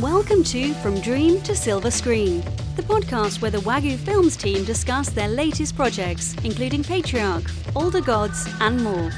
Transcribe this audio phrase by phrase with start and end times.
[0.00, 2.40] Welcome to From Dream to Silver Screen,
[2.76, 7.44] the podcast where the Wagyu Films team discuss their latest projects, including Patriarch,
[7.76, 9.10] Older Gods, and more.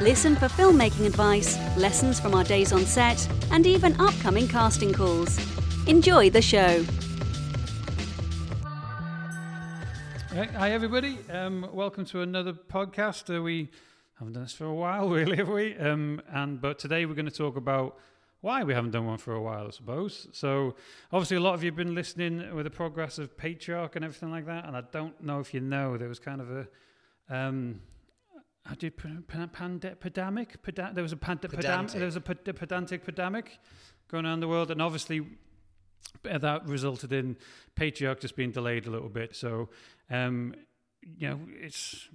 [0.00, 5.38] Listen for filmmaking advice, lessons from our days on set, and even upcoming casting calls.
[5.86, 6.82] Enjoy the show.
[10.34, 11.18] Hi, everybody.
[11.30, 13.36] Um, welcome to another podcast.
[13.36, 13.70] Uh, we
[14.18, 15.76] haven't done this for a while, really, have we?
[15.76, 17.98] Um, and but today we're going to talk about
[18.42, 20.28] why we haven't done one for a while, I suppose.
[20.32, 20.74] So,
[21.12, 24.30] obviously, a lot of you have been listening with the progress of Patriarch and everything
[24.30, 24.66] like that.
[24.66, 26.68] And I don't know if you know, there was kind of a.
[27.30, 27.80] Um,
[28.64, 30.62] how do you pand- pandemic?
[30.62, 33.58] Peda- there was a pand- pedam- there was a ped- pedantic pandemic
[34.08, 35.26] going on in the world, and obviously
[36.22, 37.36] that resulted in
[37.74, 39.34] Patriarch just being delayed a little bit.
[39.34, 39.70] So,
[40.10, 40.54] um,
[41.00, 42.08] you know, it's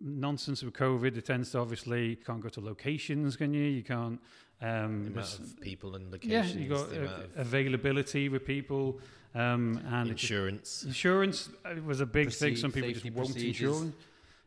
[0.00, 1.16] nonsense with COVID.
[1.16, 3.64] It tends to obviously you can't go to locations, can you?
[3.64, 4.20] You can't.
[4.64, 6.54] Um, the amount of people and locations.
[6.54, 8.98] Yeah, you got uh, availability with people
[9.34, 10.70] um, and insurance.
[10.70, 12.56] Just, insurance uh, was a big thing.
[12.56, 13.92] Some people just won't insure.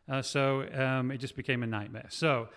[0.08, 2.08] Uh, so um, it just became a nightmare.
[2.08, 2.48] So,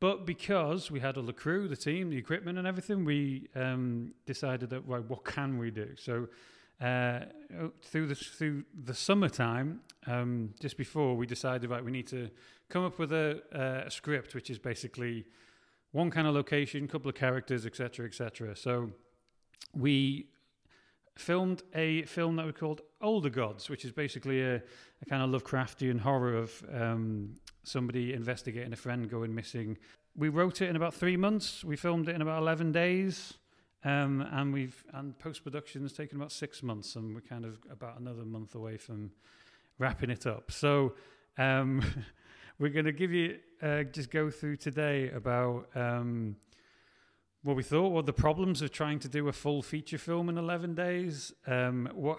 [0.00, 4.14] but because we had all the crew, the team, the equipment, and everything, we um,
[4.24, 5.90] decided that right, what can we do?
[5.96, 6.28] So.
[6.80, 7.26] Uh,
[7.82, 12.28] through the through the summertime, um, just before we decided, right, we need to
[12.68, 15.24] come up with a, uh, a script, which is basically
[15.92, 18.56] one kind of location, couple of characters, etc., etc.
[18.56, 18.90] So
[19.74, 20.26] we
[21.14, 25.42] filmed a film that we called Older Gods, which is basically a, a kind of
[25.42, 29.76] Lovecraftian horror of um, somebody investigating a friend going missing.
[30.16, 31.62] We wrote it in about three months.
[31.62, 33.34] We filmed it in about eleven days,
[33.84, 37.58] um, and we've and post production has taken about six months, and we're kind of
[37.70, 39.12] about another month away from
[39.78, 40.50] wrapping it up.
[40.50, 40.94] So.
[41.38, 41.82] Um,
[42.58, 46.36] we're going to give you uh, just go through today about um,
[47.42, 50.38] what we thought, what the problems of trying to do a full feature film in
[50.38, 52.18] 11 days, um, what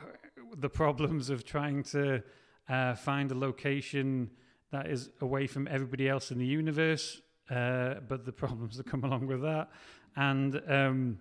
[0.57, 2.21] the problems of trying to
[2.69, 4.29] uh, find a location
[4.71, 9.03] that is away from everybody else in the universe, uh, but the problems that come
[9.03, 9.69] along with that,
[10.15, 11.19] and um,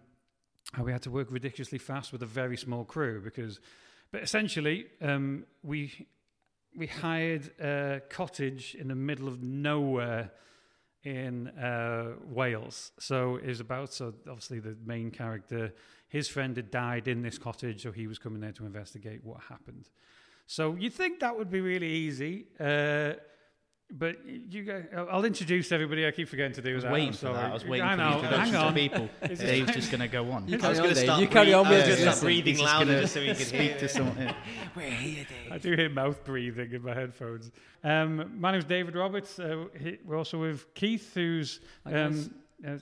[0.72, 3.60] how we had to work ridiculously fast with a very small crew because,
[4.10, 6.06] but essentially, um, we
[6.76, 10.32] we hired a cottage in the middle of nowhere
[11.04, 12.92] in uh, Wales.
[12.98, 15.74] So it was about, so obviously the main character,
[16.08, 19.40] his friend had died in this cottage, so he was coming there to investigate what
[19.48, 19.88] happened.
[20.46, 22.46] So you'd think that would be really easy.
[22.58, 23.14] Uh,
[23.92, 26.06] but you guys, I'll introduce everybody.
[26.06, 26.92] I keep forgetting to do I was that.
[26.92, 27.50] waiting for that.
[27.50, 28.20] I was waiting I know.
[28.20, 29.10] for you to people.
[29.36, 30.48] Dave's just going to go on.
[30.52, 31.20] You carry on, Dave.
[31.20, 34.34] You carry on with just breathing louder just so we can speak to someone.
[34.74, 35.52] We're here, Dave.
[35.52, 37.50] I do hear mouth breathing in my headphones.
[37.84, 39.38] Um, my name's David Roberts.
[39.38, 39.66] Uh,
[40.04, 41.60] we're also with Keith, who's.
[41.84, 42.34] Um,
[42.66, 42.78] uh,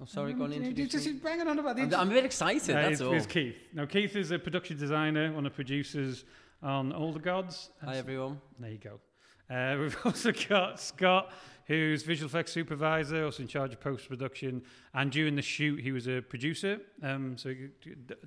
[0.00, 1.14] oh, sorry, go on introduce just me.
[1.14, 3.14] banging on about the I'm, I'm a bit excited, uh, that's it's, all.
[3.14, 3.56] It's Keith.
[3.72, 6.24] Now, Keith is a production designer, one of the producers
[6.62, 7.70] on Older Gods.
[7.82, 8.38] Hi, everyone.
[8.60, 9.00] There you go.
[9.50, 11.32] Uh, we've also got Scott,
[11.66, 14.62] who's visual effects supervisor, also in charge of post production.
[14.94, 16.80] And during the shoot, he was a producer.
[17.02, 17.70] Um, so d-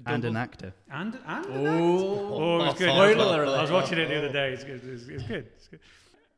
[0.06, 0.74] and an actor.
[0.92, 2.90] And and oh, oh, it was good.
[2.90, 4.54] I was watching it the other day.
[4.54, 4.82] It's good.
[4.84, 5.48] It's, it's good.
[5.56, 5.80] It's good.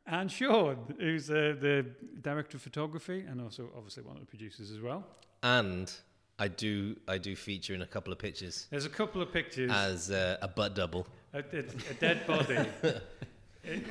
[0.06, 1.86] And Sean, who's uh, the
[2.20, 5.06] director of photography and also obviously one of the producers as well.
[5.42, 5.90] And
[6.38, 8.66] I do I do feature in a couple of pictures.
[8.70, 11.06] There's a couple of pictures as uh, a butt double.
[11.32, 11.58] A, a,
[11.90, 12.58] a dead body.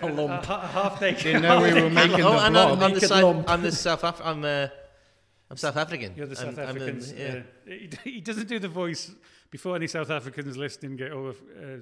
[0.02, 0.50] a lump.
[0.50, 1.26] A, a half naked.
[1.26, 2.78] You know we were making oh, the and blog.
[2.78, 4.68] I'm, I'm, the side, I'm the South Af- I'm uh,
[5.50, 6.14] I'm South African.
[6.16, 7.02] You're the South I'm, African.
[7.18, 7.26] yeah.
[7.28, 7.42] uh,
[8.04, 9.12] he, he, doesn't do the voice
[9.52, 11.42] before any South Africans listening get all of.
[11.42, 11.78] Uh,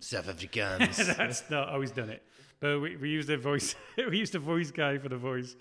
[0.00, 0.96] South Africans.
[1.16, 2.22] That's not how he's done it.
[2.60, 3.74] But we, we used a voice.
[3.96, 5.56] we used a voice guy for the voice.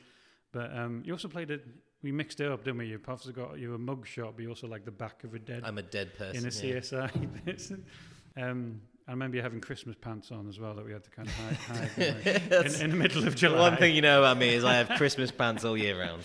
[0.51, 1.65] But um, you also played it.
[2.01, 2.87] We mixed it up, didn't we?
[2.87, 5.63] You've got you a mug shot, but you also like the back of a dead.
[5.65, 7.81] I'm a dead person in a CSI.
[8.37, 11.27] um, I remember you having Christmas pants on as well that we had to kind
[11.27, 13.59] of hide, hide in, in, the middle of July.
[13.59, 16.23] One thing you know about me is I have Christmas pants all year round.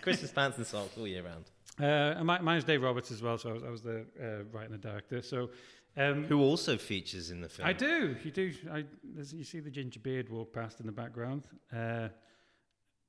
[0.00, 1.44] Christmas pants and socks all year round.
[1.80, 4.44] Uh, and my, mine's Dave Roberts as well, so I was, I was the uh,
[4.52, 5.22] writer and the director.
[5.22, 5.50] So,
[5.96, 7.68] um, who also features in the film?
[7.68, 8.14] I do.
[8.22, 8.52] You do.
[8.70, 8.84] I,
[9.32, 11.48] you see the ginger beard walk past in the background.
[11.74, 12.08] Uh,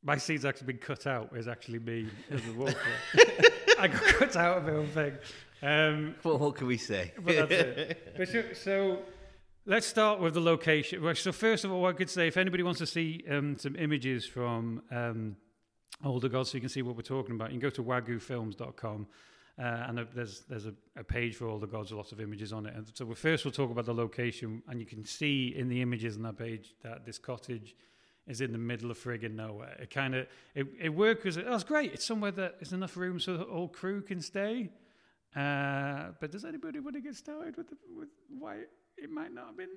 [0.04, 1.30] my scene's actually been cut out.
[1.36, 2.75] Is actually me as a walker.
[3.80, 5.13] I got cut out of the whole thing.
[5.62, 7.13] Um, well, what can we say?
[7.19, 8.13] But that's it.
[8.18, 9.00] But so, so,
[9.71, 11.15] let's start with the location.
[11.15, 14.25] So first of all, I could say, if anybody wants to see um, some images
[14.25, 15.38] from um,
[16.03, 19.07] Older Gods, so you can see what we're talking about, you can go to wagyufilms.com.
[19.57, 22.65] Uh, and there's there's a, a, page for Older Gods with lots of images on
[22.65, 22.75] it.
[22.75, 25.81] And so we first we'll talk about the location, and you can see in the
[25.81, 27.75] images on that page that this cottage
[28.27, 29.77] is in the middle of friggin' nowhere.
[29.79, 31.94] It kind of it, it works as oh, it's great.
[31.94, 34.69] It's somewhere that there's enough room so the whole crew can stay,
[35.33, 38.63] Uh, but does anybody want to get started with the, with why
[39.01, 39.69] it might not have been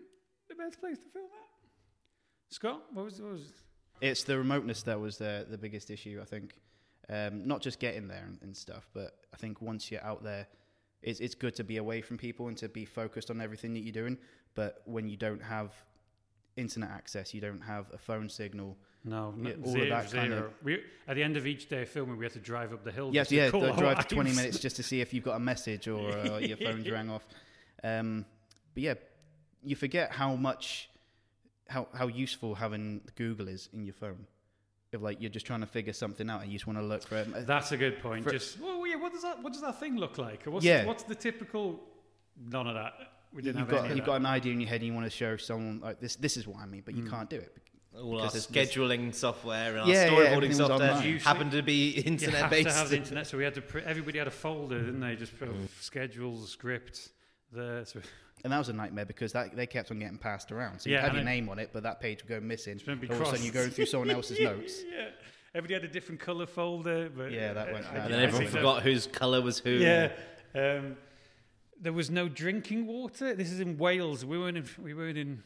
[0.48, 2.54] the best place to film that?
[2.54, 3.52] Scott, what was, what was
[4.00, 6.60] It's the remoteness that was the the biggest issue, I think.
[7.10, 10.46] Um, not just getting there and, and stuff, but I think once you're out there,
[11.02, 13.80] it's it's good to be away from people and to be focused on everything that
[13.80, 14.16] you're doing.
[14.54, 15.72] But when you don't have
[16.56, 18.76] internet access, you don't have a phone signal.
[19.04, 20.44] no, Yeah, no, all of zero, that kind zero.
[20.46, 22.84] of- We, at the end of each day of filming, we had to drive up
[22.84, 23.10] the hill.
[23.12, 25.24] Yes, just to yeah, call the drive to 20 minutes just to see if you've
[25.24, 27.26] got a message or uh, your phone's rang off.
[27.82, 28.24] Um,
[28.74, 28.94] but yeah,
[29.64, 30.88] you forget how much,
[31.68, 34.26] how, how useful having Google is in your phone.
[34.92, 37.02] If like you're just trying to figure something out and you just want to look
[37.02, 37.46] for it.
[37.48, 38.22] That's a good point.
[38.24, 40.44] For- Just well, yeah, what does that what does that thing look like?
[40.44, 40.84] What's Yeah.
[40.84, 41.80] what's the typical?
[42.48, 42.92] None of that.
[43.32, 44.94] We didn't you've have got any you've got an idea in your head and you
[44.94, 46.14] want to show someone like this.
[46.14, 47.10] This is what I mean, but you Mm.
[47.10, 47.56] can't do it.
[47.96, 51.08] All our Because there's- scheduling software and our Yeah, yeah, storyboarding everything was software online.
[51.08, 52.68] Usually- happened to be you internet have based.
[52.68, 53.62] to have the internet, so we had to.
[53.62, 55.16] Pr- everybody had a folder, didn't they?
[55.16, 55.68] Just put Mm.
[55.80, 57.08] schedules, script.
[57.54, 58.00] The so
[58.44, 60.80] And that was a nightmare because that they kept on getting passed around.
[60.80, 62.40] So Yeah, you had and your it- name on it, but that page would go
[62.40, 62.74] missing.
[62.74, 64.82] It's gonna be All of a sudden, you're going through someone else's notes.
[64.90, 65.08] yeah,
[65.54, 67.08] everybody had a different color folder.
[67.08, 68.04] But Yeah, that went I- bad.
[68.06, 69.70] and then everyone think that- forgot whose colour was who.
[69.70, 70.12] Yeah.
[70.54, 70.96] Um,
[71.80, 73.34] there was no drinking water.
[73.34, 74.24] This is in Wales.
[74.24, 74.66] We weren't in.
[74.82, 75.42] We weren't in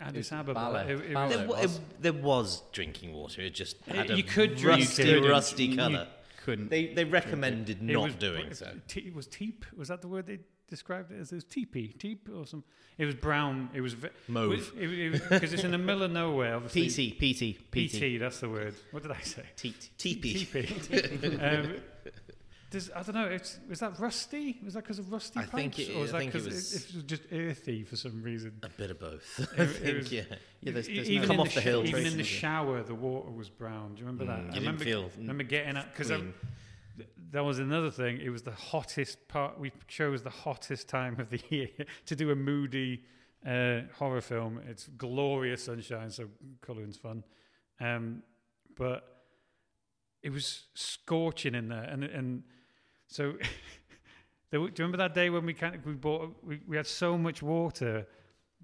[0.00, 0.54] Addis Ababa.
[0.54, 0.84] Bala.
[0.86, 1.76] It- it was- There, was.
[1.76, 3.42] it- there was drinking water.
[3.42, 5.20] It just had a you could drink rusty, it.
[5.28, 6.08] rusty You- colour.
[6.44, 6.70] Couldn't.
[6.70, 8.72] They they recommended It not was- doing so.
[8.88, 9.66] Te- it was teep.
[9.76, 10.38] Was that the word they
[10.70, 11.32] described it as?
[11.32, 12.64] It was teepee, teep or some.
[12.96, 13.68] It was brown.
[13.74, 14.72] It was ve- Mauve.
[14.78, 16.56] Because it's in the middle of nowhere.
[16.56, 17.10] Obviously.
[17.10, 17.98] PT, PT, PT.
[18.16, 18.18] PT.
[18.20, 18.74] That's the word.
[18.92, 19.42] What did I say?
[19.56, 19.90] Teat.
[19.98, 20.46] Teepee.
[20.46, 21.40] Teepee.
[21.42, 21.76] um,
[22.70, 23.24] does, I don't know.
[23.26, 24.60] It's, was that rusty?
[24.64, 26.32] Was that because of rusty I think pipes, it- or was I that think it
[26.44, 28.52] because was- it, it was just earthy for some reason?
[28.62, 29.40] A bit of both.
[29.58, 30.22] I think, was- yeah.
[30.60, 32.22] Yeah, there's, there's even no in Come the off the sh- hill Even in the
[32.24, 33.94] shower, the water was brown.
[33.94, 34.38] Do you remember that?
[34.38, 36.12] Mm, I you didn't remember, feel remember getting that because.
[37.32, 38.20] That was another thing.
[38.20, 39.58] It was the hottest part.
[39.58, 41.68] We chose the hottest time of the year
[42.06, 43.02] to do a moody
[43.46, 44.60] uh, horror film.
[44.68, 46.28] It's glorious sunshine, so
[46.60, 47.24] colouring's fun.
[47.80, 48.22] Um,
[48.76, 49.24] but
[50.22, 52.42] it was scorching in there, and and
[53.06, 53.34] so.
[54.52, 57.16] do you remember that day when we kind of, we bought we, we had so
[57.16, 58.04] much water,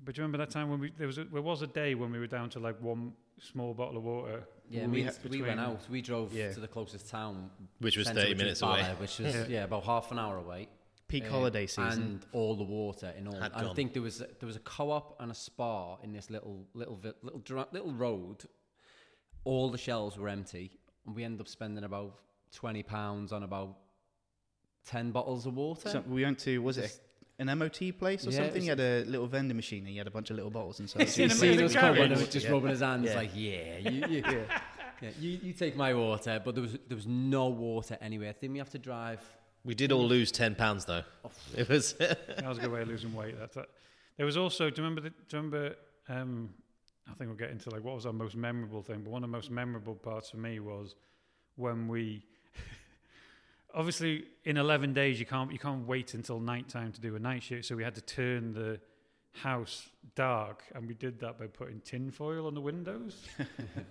[0.05, 1.95] but do you remember that time when we there was a, there was a day
[1.95, 4.47] when we were down to like one small bottle of water.
[4.69, 5.81] Yeah, We we, had we went out.
[5.91, 6.53] We drove Yeah.
[6.53, 8.95] to the closest town, Which was centre, 30 which minutes Bala, away.
[8.99, 9.47] which was Yeah.
[9.49, 9.65] yeah.
[9.65, 10.69] about half an hour away.
[11.09, 12.03] peak Uh, holiday season.
[12.03, 13.39] and all the water in all.
[13.41, 16.31] Had I think there was a, there was a co-op and a spa in this
[16.31, 18.45] little little vi- little little road.
[19.45, 20.73] All the shelves were empty,
[21.07, 22.19] and we ended up spending about
[22.51, 23.77] twenty pounds on about
[24.85, 25.89] ten bottles of water.
[25.91, 27.01] So we went to was it Just-
[27.39, 28.57] an MOT place or Yeah, something?
[28.57, 30.81] it He had a little vending machine and he had a bunch of little bottles
[30.81, 31.03] inside.
[31.03, 32.21] It's in He seen us coming and garage.
[32.23, 32.53] was just Yeah.
[32.53, 33.17] rubbing his hands Yeah.
[33.17, 34.23] like, yeah, you, you,
[35.03, 38.31] yeah, you, you take my water, but there was there was no water anywhere.
[38.31, 39.21] I think we have to drive.
[39.65, 41.03] We did all lose ten pounds though.
[41.57, 43.39] It was That was a good way of losing weight.
[43.39, 43.69] That's it.
[44.17, 44.71] There was also.
[44.71, 45.03] Do you remember?
[45.03, 45.77] The, do you remember?
[46.09, 46.51] Um,
[47.09, 49.03] I think we'll get into like what was our most memorable thing.
[49.03, 50.95] But one of the most memorable parts for me was
[51.57, 52.25] when we.
[53.77, 57.19] obviously, in eleven days, you can't you can't wait until night time to do a
[57.21, 57.65] night shoot.
[57.65, 58.81] So we had to turn the
[59.33, 63.23] house dark, and we did that by putting tin foil on the windows.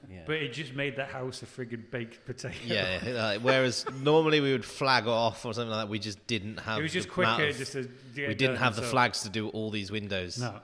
[0.09, 0.21] Yeah.
[0.27, 2.55] But it just made the house a friggin' baked potato.
[2.65, 2.99] yeah.
[3.05, 5.89] like, whereas normally we would flag off or something like that.
[5.89, 6.79] We just didn't have.
[6.79, 7.47] it was just quicker.
[7.47, 10.61] of- just to we didn't have the so- flags to do all these windows, No.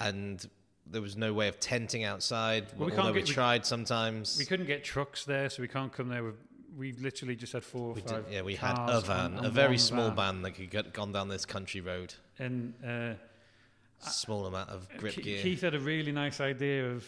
[0.00, 0.46] and
[0.86, 2.66] there was no way of tenting outside.
[2.76, 4.36] Well, we although we get- we- tried sometimes.
[4.38, 6.36] We couldn't get trucks there, so we can't come there with.
[6.76, 8.24] We literally just had four or We five.
[8.26, 10.16] did, yeah, we had a van, and- a very small van.
[10.16, 12.14] van that could get gone down this country road.
[12.38, 13.14] And uh,
[14.00, 15.42] Small amount of grip Ke- gear.
[15.42, 17.06] Keith had a really nice idea of,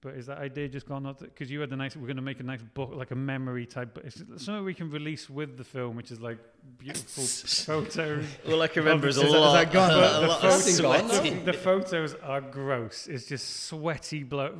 [0.00, 1.02] but is that idea just gone?
[1.18, 1.96] Because you had the nice.
[1.96, 4.74] We're going to make a nice book, like a memory type, but it's something we
[4.74, 6.38] can release with the film, which is like
[6.78, 8.24] beautiful photos.
[8.48, 9.88] All I can remember is a Is lot, that gone?
[10.22, 11.30] The lot photo- of sweaty.
[11.40, 13.08] the photos are gross.
[13.08, 14.54] It's just sweaty blo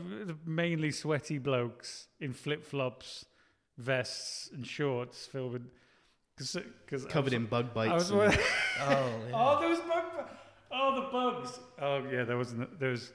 [0.44, 3.26] mainly sweaty blokes in flip flops,
[3.78, 5.62] vests, and shorts filled with.
[6.38, 6.56] Cause,
[6.86, 8.10] cause covered was- in bug I bites.
[8.10, 8.42] was, and-
[8.80, 10.04] Oh, oh, those bug.
[10.70, 11.58] Oh, the bugs.
[11.80, 13.12] Oh, yeah, there was there was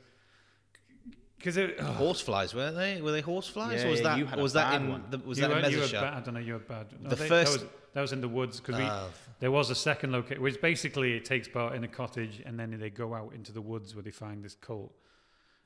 [1.37, 1.75] because it.
[1.79, 3.01] Oh, Horseflies, weren't they?
[3.01, 3.79] Were they horseflies?
[3.81, 5.03] Yeah, or was yeah, that you had or a was that bad in one.
[5.09, 6.39] the, was you that in were, you were I don't know.
[6.39, 6.87] You were bad.
[6.99, 9.07] No, The they- first- that was, that was in the woods because we Ah,
[9.39, 12.75] there was a second location, which basically it takes part in a cottage, and then
[12.79, 14.93] they go out into the woods where they find this cult.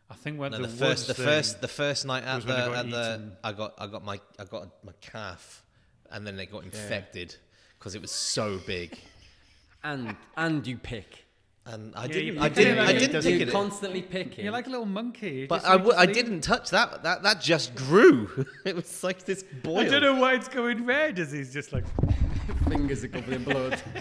[0.10, 2.42] I think when no, the, the, first, woods the thing- first, the first night at
[2.42, 3.32] the, got at the.
[3.44, 5.64] I got, I got my, I got my calf,
[6.12, 7.36] and then they got infected
[7.80, 8.98] because it was so big,
[9.84, 11.26] and and you pick.
[11.66, 13.52] and I Yeah, didn't, I didn't, I didn't pick it.
[13.52, 14.44] constantly picking.
[14.44, 15.32] you're like a little monkey.
[15.32, 17.02] you But just- I, you w- just I didn't touch that.
[17.02, 18.46] That that just grew.
[18.66, 19.80] it was like this boil.
[19.80, 21.18] I don't know why it's going red.
[21.18, 21.86] As he's just like,
[22.70, 23.82] fingers are covered in blood.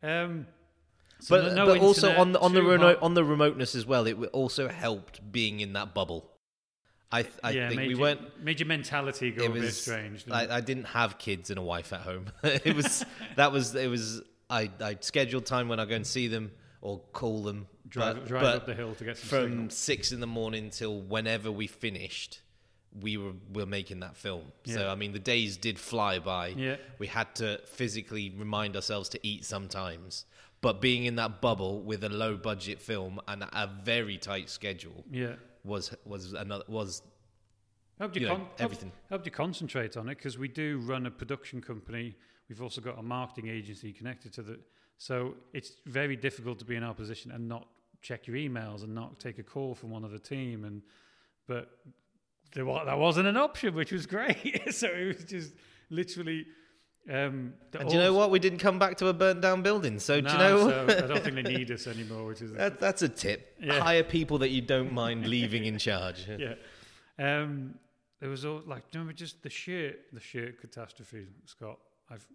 [0.00, 0.46] Um,
[1.28, 4.06] so but no but also on the on the remote on the remoteness as well,
[4.06, 6.30] it also helped being in that bubble.
[7.10, 8.42] I th- I yeah, think made we weren't.
[8.44, 10.24] made your mentality go It a bit was strange.
[10.24, 10.50] didn't?
[10.50, 12.26] I, I didn't have kids and a wife at home.
[12.42, 13.04] it was
[13.36, 14.20] that was it was
[14.50, 16.50] I I scheduled time when I go and see them
[16.82, 17.66] or call them.
[17.88, 19.70] drive but, drive but up the hill to get some from signal.
[19.70, 22.40] six in the morning till whenever we finished,
[23.00, 24.42] we were we were making that film.
[24.66, 26.48] So I mean, the days did fly by.
[26.48, 26.76] Yeah.
[26.98, 30.26] We had to physically remind ourselves to eat sometimes.
[30.60, 35.04] But being in that bubble with a low budget film and a very tight schedule
[35.10, 35.36] Yeah.
[35.64, 37.02] was was another was
[37.98, 38.92] Helped you, you know, con- helped- everything.
[39.08, 42.14] Helped you concentrate on it because we do run a production company.
[42.48, 44.60] We've also got a marketing agency connected to the.
[44.98, 47.66] So it's very difficult to be in our position and not
[48.00, 50.64] check your emails and not take a call from one of the team.
[50.64, 50.82] And
[51.46, 51.70] but
[52.52, 54.60] there wa- that wasn't an option, which was great.
[54.72, 55.54] so it was just
[55.90, 56.46] literally.
[57.10, 58.30] Um, the And do you know what?
[58.30, 59.98] We didn't come back to a burnt down building.
[59.98, 60.68] So do you know?
[60.68, 63.56] so I don't think they need us anymore, which is that, that's a tip.
[63.60, 63.80] Yeah.
[63.80, 66.28] Hire people that you don't mind leaving in charge.
[66.38, 66.54] yeah.
[67.18, 67.74] Um,
[68.20, 71.78] there was all like, do you remember just the shirt, the shirt catastrophe, Scott?
[72.10, 72.26] I've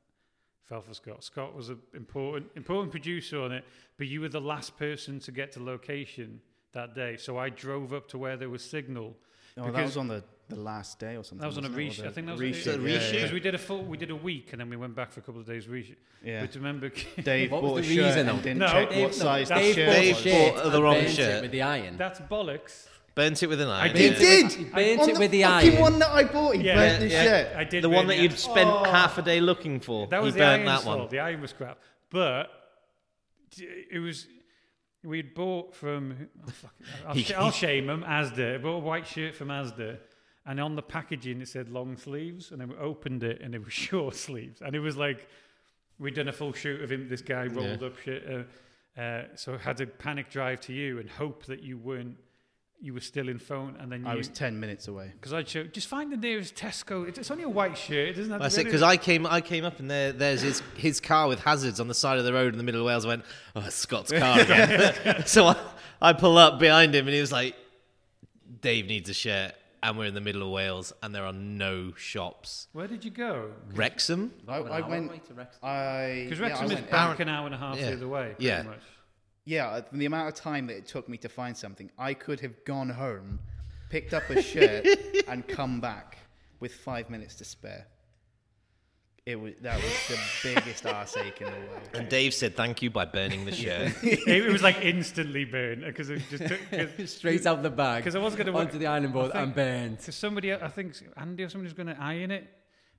[0.65, 1.23] fell for Scott.
[1.23, 3.63] Scott was an important, important producer on it,
[3.97, 6.41] but you were the last person to get to location
[6.73, 7.17] that day.
[7.17, 9.15] So I drove up to where there was signal.
[9.57, 11.39] Oh, that was on the, the last day or something.
[11.39, 12.07] That was on a wasn't reshoot.
[12.07, 12.67] I think that was reshoot.
[12.67, 13.07] a yeah, reshoot?
[13.07, 15.11] yeah, because we did a full, we did a week, and then we went back
[15.11, 15.95] for a couple of days reshoot.
[16.23, 16.41] Yeah.
[16.41, 16.89] But remember,
[17.23, 19.49] Dave What bought was a the shirt reason, and didn't No, check Dave- what size
[19.49, 20.23] the Dave shirt Dave was.
[20.25, 21.41] Bought the and wrong burnt it shirt.
[21.41, 21.97] with the iron.
[21.97, 22.87] that's bollocks.
[23.15, 23.91] Burnt it with an iron.
[23.93, 24.43] burnt He did.
[24.45, 25.81] with- he burnt on it the with the fucking iron.
[25.81, 26.55] one that I bought.
[26.55, 26.75] He Yeah.
[26.75, 27.23] burnt the Yeah.
[27.23, 27.55] shirt.
[27.55, 28.83] I did the one that you'd spent Oh.
[28.85, 30.07] half a day looking for.
[30.07, 30.97] That was he the burnt iron's that one.
[30.99, 31.09] fault.
[31.11, 31.77] The iron was crap,
[32.09, 32.49] but
[33.91, 34.27] it was.
[35.03, 36.29] We'd bought from.
[36.47, 36.73] Oh, fuck.
[37.05, 38.03] I'll, sh- I'll shame them.
[38.07, 38.55] Asda.
[38.55, 39.97] I bought a white shirt from Asda,
[40.45, 43.63] and on the packaging it said long sleeves, and then we opened it and it
[43.63, 45.27] was short sleeves, and it was like
[45.99, 47.07] we'd done a full shoot of him.
[47.09, 48.27] This guy rolled up shit.
[48.29, 52.17] Uh, uh, so I had to panic drive to you and hope that you weren't.
[52.79, 54.07] You were still in phone, and then you.
[54.07, 55.13] I was 10 minutes away.
[55.13, 57.07] because I'd show just find the nearest Tesco.
[57.07, 58.09] It's, it's only a white shirt.
[58.09, 58.65] It doesn't have That's it.
[58.65, 61.87] Because I came, I came up and there, there's his his car with hazards on
[61.87, 63.05] the side of the road in the middle of Wales.
[63.05, 63.23] I went,
[63.55, 65.23] oh, Scott's car again.
[65.25, 65.55] so I,
[66.01, 67.55] I pull up behind him and he was like,
[68.59, 71.93] Dave needs a shirt, and we're in the middle of Wales and there are no
[71.95, 72.67] shops.
[72.73, 73.51] Where did you go?
[73.73, 74.33] Wrexham.
[74.47, 75.09] I, I went.
[75.09, 75.59] away to Wrexham.
[75.63, 77.89] I Because yeah, Wrexham is went- back an hour and a half Yeah.
[77.91, 78.25] the other way.
[78.29, 78.63] Pretty Yeah.
[78.63, 78.79] Much.
[79.45, 82.39] Yeah, uh, the amount of time that it took me to find something, I could
[82.39, 83.39] have gone home,
[83.89, 84.85] picked up a shirt,
[85.27, 86.17] and come back
[86.61, 87.87] with five minutes to spare.
[89.25, 91.89] It was that was the biggest arse ache in the world.
[91.93, 93.93] And Dave said thank you by burning the shirt.
[94.03, 96.59] it, it was like instantly burned because it just took.
[97.07, 98.03] Straight out the bag.
[98.03, 99.99] Because I was gonna onto the ironing board I think- and burnt.
[99.99, 102.49] Because somebody, I think Andy or somebody was going to iron it,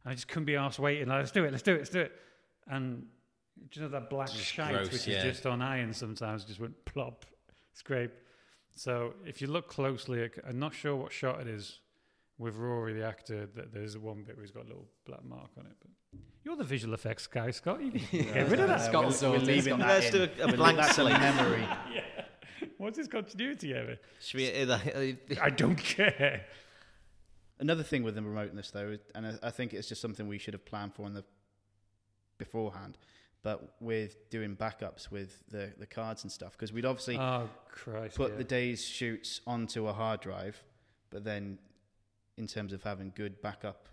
[0.02, 1.08] and I just couldn't be asked waiting.
[1.08, 2.12] Like, let's do it, let's do it, let's do it.
[2.68, 3.04] And
[3.70, 5.18] do you know that black shite, gross, which yeah.
[5.18, 7.26] is just on iron sometimes, just went plop,
[7.74, 8.12] scrape.
[8.74, 11.80] So if you look closely, I'm not sure what shot it is
[12.38, 13.46] with Rory, the actor.
[13.54, 15.72] That there's one bit where he's got a little black mark on it.
[15.80, 15.90] But
[16.44, 17.82] you're the visual effects guy, Scott.
[17.82, 18.00] You can
[18.32, 18.82] get rid of that.
[18.82, 20.28] Scott we're, we're leaving got- that Let's in.
[20.28, 21.12] do a- a blank slate.
[21.18, 21.66] memory.
[22.78, 23.96] What's his continuity ever?
[24.20, 24.78] Should we, uh,
[25.42, 26.44] I don't care.
[27.60, 30.54] Another thing with the remoteness, though, and I, I think it's just something we should
[30.54, 31.24] have planned for in the
[32.38, 32.98] beforehand.
[33.42, 38.16] But with doing backups with the, the cards and stuff, because we'd obviously Oh Christ!
[38.16, 38.38] put yeah.
[38.38, 40.62] the day's shoots onto a hard drive,
[41.10, 41.58] but then
[42.36, 43.88] in terms of having good backup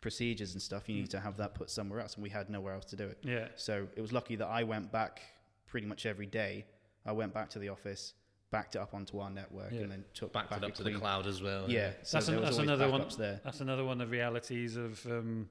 [0.00, 2.74] procedures and stuff, you need to have that put somewhere else, and we had nowhere
[2.74, 3.18] else to do it.
[3.22, 3.48] yeah.
[3.56, 5.20] So it was lucky that I went back
[5.66, 6.64] pretty much every day.
[7.04, 8.14] I went back to the office,
[8.50, 9.80] backed it up onto our network, Yeah.
[9.82, 11.68] and then took backed back it a up to the cloud as well.
[11.70, 13.06] Yeah, so That's, there an, was that's another one.
[13.18, 13.40] there.
[13.44, 15.48] That's another one of the realities of um,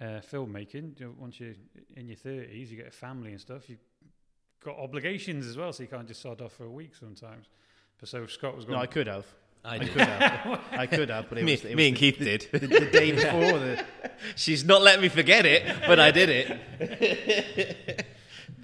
[0.00, 1.16] uh, filmmaking.
[1.18, 1.54] Once you're
[1.96, 3.68] in your thirties, you get a family and stuff.
[3.68, 3.80] You've
[4.64, 7.46] got obligations as well, so you can't just sod off for a week sometimes.
[7.98, 8.76] But so Scott was going.
[8.76, 9.26] No, I could have.
[9.64, 10.60] I I could have.
[10.72, 12.48] I could have, but it Me, was, it me was and the, Keith did.
[12.52, 13.58] the, the day before.
[13.58, 13.84] The,
[14.36, 18.06] She's not letting me forget it, but I did it.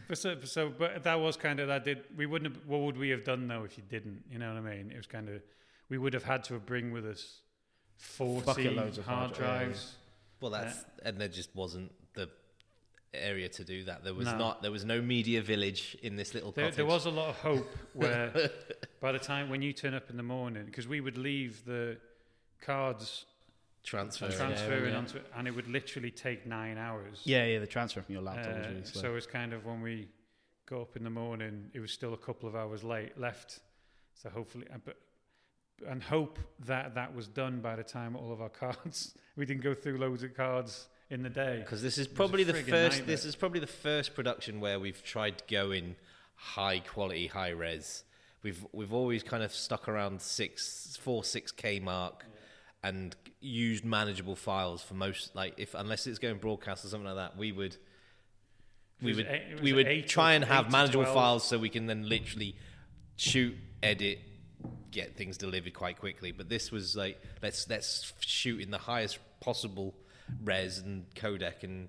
[0.09, 1.85] But so, so, but that was kind of that.
[1.85, 2.55] Did we wouldn't?
[2.55, 4.23] Have, what would we have done though if you didn't?
[4.31, 4.91] You know what I mean?
[4.91, 5.43] It was kind of
[5.91, 7.43] we would have had to bring with us
[7.99, 9.97] forty Bucket loads of hard hard dri- drives.
[10.41, 12.07] Well, that's and there just wasn't the
[13.15, 14.05] area to do that.
[14.05, 14.37] There was No.
[14.39, 14.63] not.
[14.63, 16.77] There was no media village in this little There, cottage.
[16.77, 18.51] there was a lot of hope where
[19.01, 21.97] by the time when you turn up in the morning, because we would leave the
[22.61, 23.25] cards
[23.85, 24.27] transfer.
[24.27, 24.39] and yeah.
[24.41, 24.99] transferring yeah.
[24.99, 27.21] onto it, and it would literally take nine hours.
[27.25, 29.81] yeah, yeah, the transfer from your laptop was Uh, really so it's kind of when
[29.81, 30.09] we
[30.67, 33.61] got up in the morning, it was still a couple of hours late left.
[34.15, 34.97] So hopefully, uh, but
[35.87, 39.17] and hope that that was done by the time all of our cards.
[39.37, 41.59] We didn't go through loads of cards in the day.
[41.61, 42.99] Because this is probably the first.
[42.99, 43.07] nightmare.
[43.07, 45.97] This is probably the first production where we've tried to go in
[46.35, 48.05] high quality, high res.
[48.43, 52.25] We've we've always kind of stuck around six, four, six K mark,
[52.83, 55.35] and used manageable files for most.
[55.35, 57.77] Like if unless it's going broadcast or something like that, we would.
[59.01, 62.57] We would eight- we would try and have manageable files so we can then literally
[63.15, 64.19] shoot, edit,
[64.91, 66.33] get things delivered quite quickly.
[66.33, 69.95] But this was like let's let's shoot in the highest possible
[70.45, 71.89] res and codec and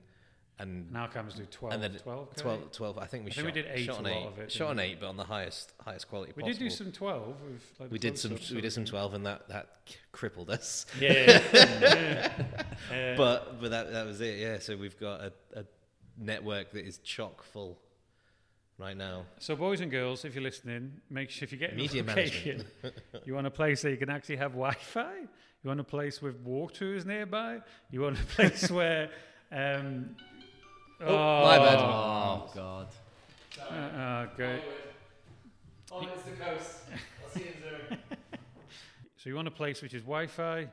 [0.61, 3.43] and Now cameras do 12, and then 12, 12, 12 I think we I shot.
[3.45, 4.83] think we did eight shot on eight, it, Shot didn't on we?
[4.83, 6.33] eight, but on the highest highest quality.
[6.35, 6.59] We possible.
[6.59, 7.27] did do some 12.
[7.27, 8.31] With, like, We did some.
[8.31, 9.69] close-ups, We did some twelve, and that that
[10.11, 10.85] crippled us.
[10.99, 11.41] Yeah.
[11.53, 12.31] yeah.
[13.17, 14.37] But but that that was it.
[14.39, 14.59] Yeah.
[14.59, 15.63] So we've got a, a
[16.17, 17.79] network that is chock full
[18.77, 19.25] right now.
[19.39, 22.65] So, boys and girls, if you're listening, make sure if you get Media location,
[23.25, 25.13] you want a place that you can actually have Wi-Fi.
[25.63, 27.59] You want a place with water is nearby.
[27.91, 29.09] You want a place where.
[29.51, 30.15] Um,
[31.01, 31.79] oh, my bad.
[31.79, 32.87] Oh God.
[33.59, 34.61] Uh, uh, great.
[35.91, 36.79] Oh, it's the coast.
[37.23, 37.53] I'll see you
[37.89, 37.97] soon.
[39.17, 40.65] So you want a place which is Wi-Fi,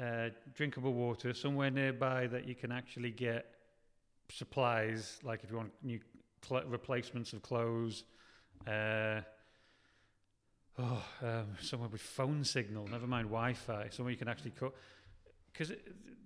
[0.00, 3.44] uh, drinkable water, somewhere nearby that you can actually get
[4.30, 5.98] supplies, like if you want new
[6.46, 8.04] cl- replacements of clothes.
[8.68, 9.22] Uh,
[10.78, 12.86] oh, um, somewhere with phone signal.
[12.88, 13.88] Never mind Wi-Fi.
[13.90, 14.72] Somewhere you can actually cut.
[15.52, 15.72] Because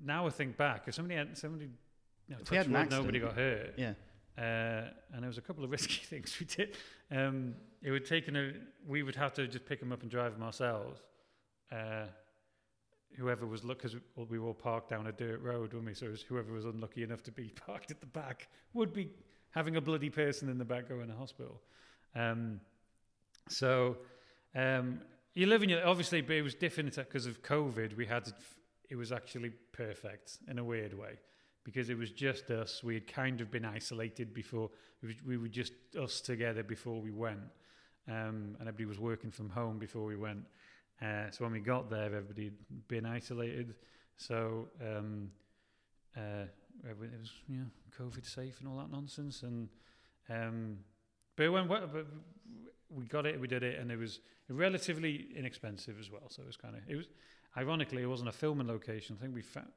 [0.05, 1.71] now I think back, if somebody had somebody,
[2.29, 3.75] you know, had wood, nobody got hurt.
[3.77, 3.93] Yeah.
[4.37, 6.77] Uh, and there was a couple of risky things we did.
[7.11, 8.53] Um, it would take a,
[8.87, 11.01] we would have to just pick them up and drive them ourselves.
[11.71, 12.07] Uh,
[13.17, 13.97] whoever was lucky, because
[14.29, 15.95] we were all parked down a dirt road, weren't we?
[15.95, 19.11] So it was whoever was unlucky enough to be parked at the back would be
[19.51, 21.61] having a bloody person in the back going to hospital.
[22.15, 22.61] Um,
[23.49, 23.99] so
[24.55, 25.01] um,
[25.35, 27.97] you live in your obviously, but it was different because of COVID.
[27.97, 28.33] We had
[28.89, 31.19] it was actually perfect in a weird way
[31.65, 32.83] because it was just us.
[32.83, 34.71] We had kind of been isolated before.
[35.03, 37.41] We, we were just us together before we went,
[38.09, 40.45] um, and everybody was working from home before we went.
[41.01, 43.75] Uh, so when we got there, everybody had been isolated.
[44.17, 45.31] So um,
[46.17, 46.45] uh,
[46.85, 47.67] it was you know
[47.99, 49.43] COVID safe and all that nonsense.
[49.43, 49.69] And
[50.29, 50.79] um,
[51.37, 51.89] but it went well.
[51.91, 52.07] But
[52.91, 56.29] we got it, we did it, and it was relatively inexpensive as well.
[56.29, 57.07] So it was kind of it was.
[57.57, 59.17] Ironically, it wasn't a filming location.
[59.19, 59.69] I think we found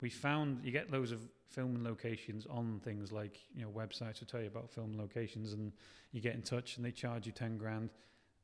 [0.00, 4.26] we found you get loads of filming locations on things like you know websites will
[4.26, 5.72] tell you about film locations, and
[6.12, 7.90] you get in touch and they charge you ten grand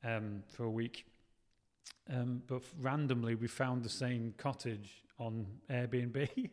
[0.05, 1.07] um, for a week.
[2.13, 6.29] Um, but randomly, we found the same cottage on Airbnb.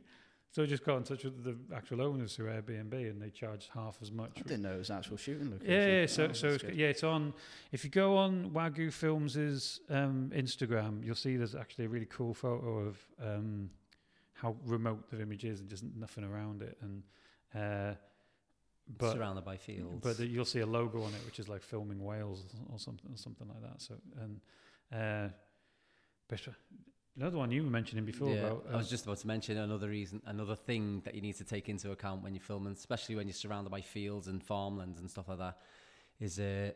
[0.52, 3.70] so I just got in touch with the actual owners who Airbnb, and they charged
[3.74, 4.32] half as much.
[4.38, 5.72] I didn't know it was actual shooting location.
[5.74, 6.06] Yeah, yeah.
[6.06, 7.34] So, Oh, so it's, yeah, it's on.
[7.72, 12.34] If you go on Wagyu Films' um, Instagram, you'll see there's actually a really cool
[12.34, 13.70] photo of um,
[14.34, 16.78] how remote the image is and just nothing around it.
[16.82, 17.04] And
[17.56, 17.96] uh,
[18.98, 20.00] but Surrounded by fields.
[20.02, 23.10] but the, you'll see a logo on it, which is like filming Wales or something,
[23.14, 23.82] or something like that.
[23.82, 24.42] So and
[24.92, 25.30] uh,
[26.28, 26.42] but
[27.18, 29.58] another one you were mentioning before yeah, about I was um, just about to mention
[29.58, 33.16] another reason, another thing that you need to take into account when you're filming, especially
[33.16, 35.58] when you're surrounded by fields and farmlands and stuff like that,
[36.20, 36.72] is uh,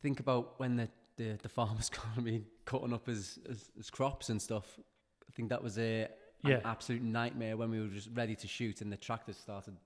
[0.00, 3.90] think about when the, the, the farmer's going to be cutting up his, his, his
[3.90, 4.78] crops and stuff.
[5.28, 6.08] I think that was a
[6.44, 6.56] Yeah.
[6.56, 9.76] an absolute nightmare when we were just ready to shoot and the tractors started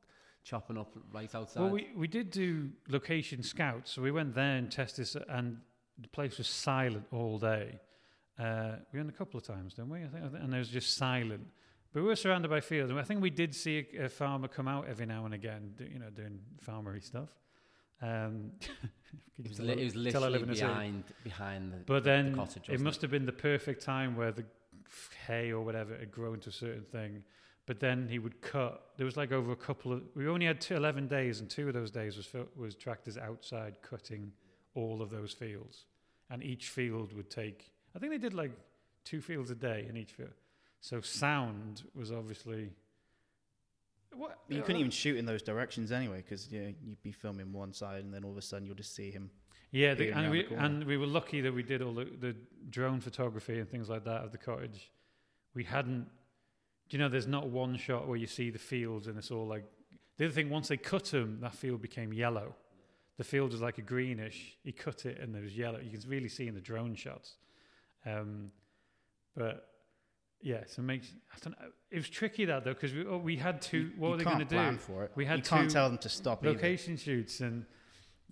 [0.42, 1.60] chopping up right outside.
[1.60, 5.58] Well, we, we did do location scouts, so we went there and tested, and
[6.00, 7.80] the place was silent all day.
[8.38, 10.04] Uh, we went a couple of times, didn't we?
[10.04, 11.46] I think, and it was just silent.
[11.92, 14.48] But we were surrounded by fields, and I think we did see a, a farmer
[14.48, 17.30] come out every now and again, do, you know, doing farmery stuff.
[18.02, 18.50] Um,
[19.38, 22.68] it was, li- it was literally behind behind the, But the then cottage.
[22.68, 24.44] it must have been the perfect time where the
[25.26, 27.24] hay or whatever had grown to a certain thing.
[27.64, 28.90] But then he would cut.
[28.96, 30.02] There was like over a couple of.
[30.14, 33.78] We only had two, 11 days, and two of those days was was tractors outside
[33.82, 34.32] cutting
[34.74, 35.86] all of those fields,
[36.30, 37.72] and each field would take.
[37.96, 38.52] I think they did like
[39.04, 40.34] two fields a day in each field.
[40.80, 42.70] So sound was obviously.
[44.14, 47.52] What You couldn't uh, even shoot in those directions anyway, because yeah, you'd be filming
[47.52, 49.30] one side, and then all of a sudden you'll just see him.
[49.72, 52.36] Yeah, the, and we and we were lucky that we did all the, the
[52.70, 54.92] drone photography and things like that of the cottage.
[55.54, 56.06] We hadn't,
[56.88, 57.08] do you know?
[57.08, 59.64] There's not one shot where you see the fields and it's all like.
[60.18, 62.54] The other thing, once they cut them, that field became yellow.
[63.18, 64.56] The field was like a greenish.
[64.64, 65.78] He cut it and there was yellow.
[65.78, 67.36] You can really see in the drone shots.
[68.06, 68.50] Um,
[69.36, 69.68] but
[70.40, 71.68] yeah, so it makes I don't know.
[71.90, 73.78] It was tricky that though because we oh, we had two.
[73.78, 74.78] You- what you were they can't going to do?
[74.78, 75.12] for it.
[75.16, 76.54] We had you can't tell them to stop either.
[76.54, 77.66] Location shoots and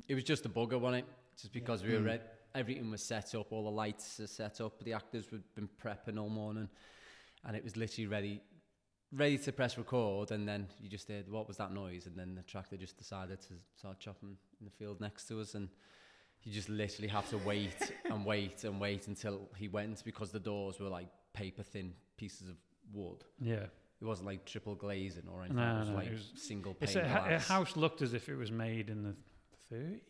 [0.08, 1.12] It was just a bugger, wasn't it?
[1.40, 2.20] Just because we were Mm.
[2.54, 6.18] everything was set up, all the lights are set up, the actors had been prepping
[6.20, 6.68] all morning,
[7.44, 8.40] and it was literally ready,
[9.12, 12.34] ready to press record, and then you just heard what was that noise, and then
[12.36, 15.68] the tractor just decided to start chopping in the field next to us, and
[16.44, 20.38] you just literally have to wait and wait and wait until he went because the
[20.40, 22.56] doors were like paper thin pieces of
[22.92, 23.24] wood.
[23.40, 23.66] Yeah.
[24.00, 25.56] It wasn't like triple glazing or anything.
[25.56, 28.28] No, it was no, like it was- single pane a, a house looked as if
[28.28, 29.14] it was made in the
[29.74, 30.00] 30s.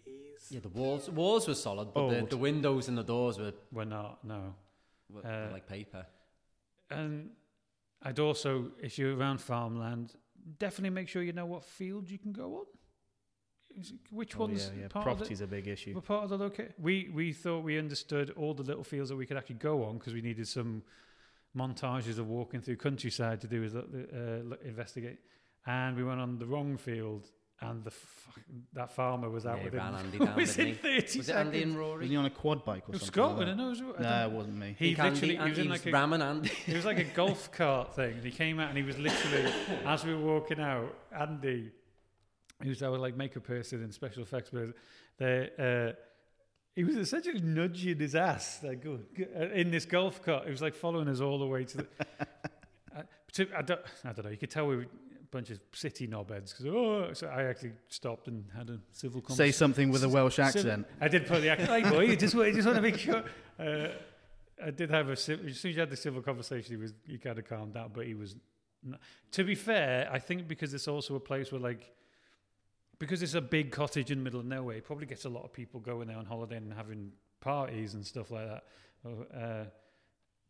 [0.50, 3.84] Yeah, the walls walls were solid, but the, the windows and the doors were, We're
[3.84, 4.54] not, no.
[5.10, 6.04] were, Uh, like paper.
[6.90, 7.30] And
[8.02, 10.14] I'd also, if you're around farmland,
[10.58, 12.64] definitely make sure you know what field you can go on.
[13.78, 14.88] Is it- Which Oh, one's yeah, yeah.
[14.88, 15.94] part Property's of a big issue.
[15.94, 16.74] were part of the location?
[16.78, 19.98] We we thought we understood all the little fields that we could actually go on
[19.98, 20.82] because we needed some
[21.56, 23.82] montages of walking through countryside to do is uh,
[24.64, 25.18] investigate,
[25.66, 27.26] and we went on the wrong field.
[27.60, 28.40] And the fuck,
[28.74, 31.62] that farmer was out Yeah, within, ran Andy down, within didn't 30 Was it Andy
[31.62, 31.76] and seconds.
[31.76, 31.98] Rory?
[32.00, 33.22] Was he on a quad bike or It was something?
[33.22, 33.52] like Scotland, that?
[33.52, 33.66] I know.
[33.66, 34.76] it was- I Nah, don't- it wasn't me.
[34.76, 36.50] He Think Andy- literally, he was in like a ramming Andy.
[36.66, 38.20] It was like a golf cart thing.
[38.22, 39.50] He came out and he was literally,
[39.86, 41.70] as we were walking out, Andy,
[42.62, 44.74] who's our like makeup person and special effects person,
[45.18, 45.92] they, uh,
[46.74, 50.44] he was essentially nudging his ass like go, go, uh, in this golf cart.
[50.44, 51.86] He was like following us all the way to the.
[52.96, 54.30] uh, to, I, don't, I don't know.
[54.30, 54.86] You could tell we were a
[55.30, 59.52] bunch of city knobheads because oh, so I actually stopped and had a civil conversation.
[59.52, 60.86] Say something with a Welsh accent.
[61.00, 61.70] I did put the accent.
[61.70, 63.22] Hey boy, you just, you just want to make sure.
[63.58, 63.88] Uh,
[64.64, 65.12] I did have a.
[65.12, 67.90] As soon as you had the civil conversation, he was he kind of calmed down,
[67.94, 68.36] but he was.
[68.82, 69.00] Not,
[69.32, 71.92] to be fair, I think because it's also a place where like.
[72.98, 75.44] Because it's a big cottage in the middle of nowhere, it probably gets a lot
[75.44, 78.64] of people going there on holiday and having parties and stuff like that.
[79.34, 79.64] Uh,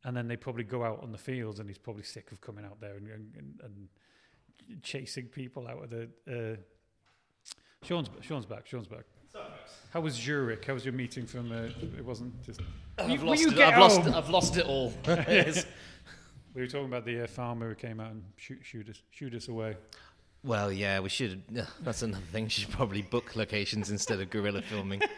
[0.05, 2.65] and then they probably go out on the fields, and he's probably sick of coming
[2.65, 6.09] out there and, and, and chasing people out of the.
[6.31, 6.57] Uh,
[7.87, 8.67] Sean's Sean's back.
[8.67, 9.05] Sean's back.
[9.93, 10.65] How was Zurich?
[10.65, 11.51] How was your meeting from?
[11.53, 11.65] Uh,
[11.97, 12.61] it wasn't just.
[12.99, 13.57] I've Will lost you it.
[13.57, 14.01] get I've lost.
[14.09, 14.93] I've lost it all.
[15.07, 15.65] Yes.
[16.55, 19.35] We were talking about the uh, farmer who came out and shoot, shoot us, shoot
[19.35, 19.77] us away.
[20.45, 21.43] Well, yeah, we should.
[21.83, 22.45] That's another thing.
[22.45, 25.01] We should probably book locations instead of guerrilla filming.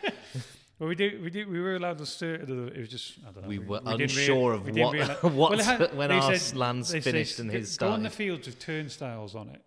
[0.79, 1.23] Well, we did.
[1.23, 1.49] We did.
[1.49, 2.43] We were allowed to start.
[2.51, 3.15] It was just.
[3.27, 3.49] I don't know.
[3.49, 7.79] We were unsure of what what Well, had- when our said- land's finished and his
[7.79, 9.63] Go on the fields with turnstiles on it.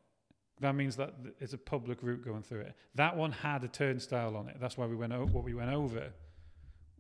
[0.60, 2.76] That means that it's a public route going through it.
[2.94, 4.58] That one had a turnstile on it.
[4.62, 5.12] That's why we went.
[5.14, 6.10] O- what we went over.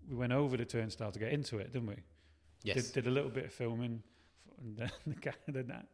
[0.09, 1.97] We went over the turnstile to get into it, didn't we?
[2.63, 2.85] Yes.
[2.85, 4.01] Did, did a little bit of filming,
[4.59, 5.85] and then the guy, then that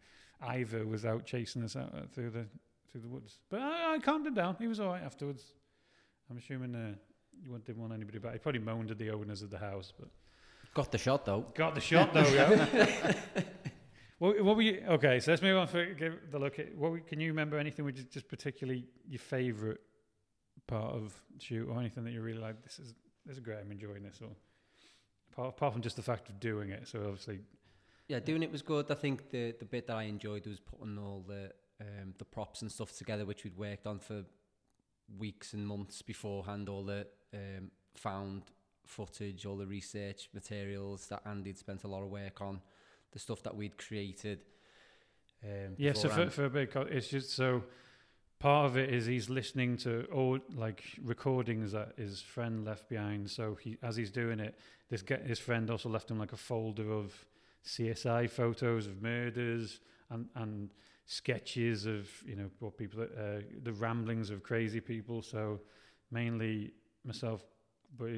[0.48, 2.46] Ivor was out chasing us out uh, through the
[2.92, 3.40] through the woods.
[3.50, 4.56] But I, I calmed him down.
[4.60, 5.44] He was all right afterwards.
[6.30, 6.96] I'm assuming uh,
[7.44, 8.34] you didn't want anybody back.
[8.34, 10.08] He probably moaned at the owners of the house, but
[10.74, 11.46] Got the shot though.
[11.54, 12.28] got the shot though.
[12.28, 13.14] yeah.
[14.20, 14.84] what, what were you?
[14.90, 16.76] Okay, so let's move on for give the look at.
[16.76, 19.78] What were- can you remember anything which is just particularly your favourite
[20.68, 22.62] part of shoot, or anything that you really like?
[22.64, 22.94] This is
[23.26, 23.60] this is great.
[23.60, 24.20] I'm enjoying this.
[24.22, 24.30] Or
[25.32, 26.88] apart, apart from just the fact of doing it.
[26.88, 27.40] So obviously,
[28.08, 28.92] Yeah, doing it was good.
[28.92, 32.62] I think the the bit that I enjoyed was putting all the um, the props
[32.62, 34.24] and stuff together, which we'd worked on for
[35.18, 36.70] weeks and months beforehand.
[36.70, 38.44] All the um, found
[38.86, 42.62] footage, all the research materials that Andy'd spent a lot of work on,
[43.12, 44.40] the stuff that we'd created.
[45.44, 47.64] Um, Yeah, so for, for a big, it's just so
[48.40, 53.30] part of it is he's listening to all like recordings that his friend left behind.
[53.30, 54.56] So he, as he's doing it,
[54.90, 57.26] this guy, his friend also left him like a folder of
[57.66, 60.70] CSI photos of murders and and
[61.08, 65.22] sketches of you know what people uh, the ramblings of crazy people.
[65.22, 65.60] So
[66.12, 66.72] mainly
[67.04, 67.44] myself,
[67.98, 68.10] but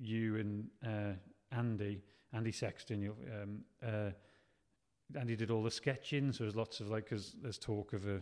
[0.00, 1.14] you and uh,
[1.52, 4.10] Andy, Andy Sexton, you um, uh,
[5.18, 8.20] Andy did all the sketching, so there's lots of like, because there's talk of a,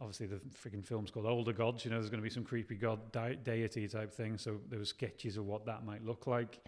[0.00, 2.76] obviously the freaking film's called Older Gods, you know, there's going to be some creepy
[2.76, 6.60] god deity type thing, so there were sketches of what that might look like.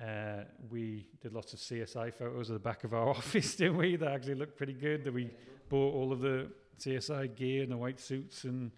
[0.00, 3.96] Uh, we did lots of CSI photos of the back of our office, didn't we?
[3.96, 5.04] That actually looked pretty good.
[5.04, 5.30] That we
[5.68, 8.70] bought all of the CSI gear and the white suits and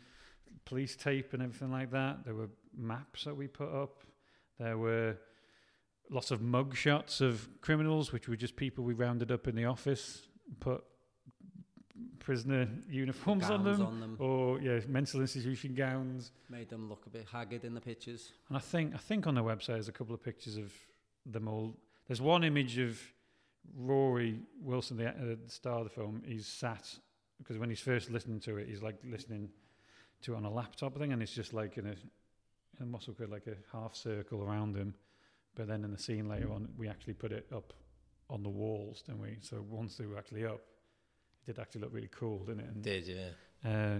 [0.65, 2.25] police tape and everything like that.
[2.25, 4.03] There were maps that we put up.
[4.59, 5.17] There were
[6.11, 9.65] lots of mug shots of criminals, which were just people we rounded up in the
[9.65, 10.23] office,
[10.61, 10.85] put
[12.21, 14.17] prisoner uniforms on them, on them.
[14.19, 16.33] or yeah, mental institution gowns.
[16.49, 18.33] Made them look a bit haggard in the pictures.
[18.49, 20.73] And I think I think on the website there's a couple of pictures of
[21.33, 21.77] them all.
[22.07, 23.01] There's one image of
[23.77, 25.13] Rory Wilson, the, uh,
[25.45, 26.23] the star of the film.
[26.25, 26.89] He's sat
[27.39, 29.51] because when he's first listening to it, he's like listening
[30.23, 33.15] to it on a laptop thing, and it's just like in a, in a muscle
[33.15, 34.95] quid, like a half circle around him.
[35.55, 37.73] But then in the scene later on, we actually put it up
[38.31, 39.39] on the walls, didn't we?
[39.41, 40.61] So once they were actually up,
[41.47, 42.67] it did actually look really cool, didn't it?
[42.75, 43.29] And, Did yeah.
[43.65, 43.99] uh,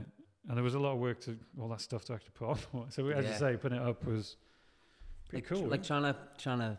[0.49, 2.87] and there was a lot of work to all that stuff to actually put on.
[2.91, 3.39] So as you Yeah.
[3.39, 4.37] say, putting it up was
[5.29, 5.69] pretty like, cool.
[5.69, 6.79] Like trying to trying to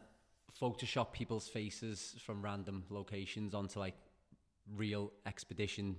[0.59, 3.95] Photoshop people's faces from random locations onto like
[4.75, 5.95] real expedition.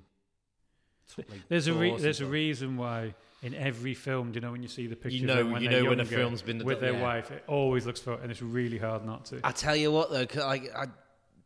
[1.17, 4.63] like, There's a re- there's a reason why in every film, do you know when
[4.63, 6.93] you see the picture, You know, when you know when a film's been with their
[6.93, 7.03] Yeah.
[7.03, 9.41] wife, it always looks for, and it's really hard not to.
[9.43, 10.87] I tell you what, though, 'cause I, I,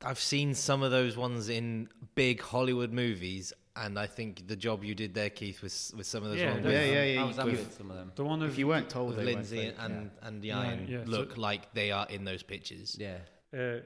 [0.04, 4.84] I've seen some of those ones in big Hollywood movies, and I think the job
[4.84, 6.90] you did there, Keith, with with some of those Yeah, ones, definitely.
[6.92, 7.22] Yeah, yeah, yeah.
[7.22, 8.12] I was could- with some of them.
[8.14, 10.87] the one if you weren't told, with they weren't Lindsay fake, and and Yeah, Yan
[10.88, 12.96] yeah, so- look like they are in those pictures.
[12.98, 13.18] Yeah.
[13.52, 13.80] uh,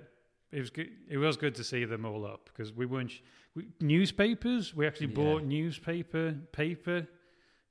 [0.50, 0.90] it was good.
[1.08, 3.20] It was good to see them all up because we weren't sh-
[3.54, 4.74] we, newspapers.
[4.74, 5.14] We actually Yeah.
[5.22, 7.06] bought newspaper paper,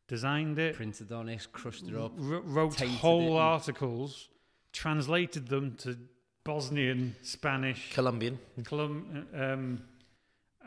[0.07, 2.13] designed it, Printed on it, crushed it up.
[2.17, 4.29] wr- wrote whole it articles,
[4.73, 5.97] translated them to
[6.43, 8.39] Bosnian, Spanish, Colombian.
[8.63, 9.81] Colum, um,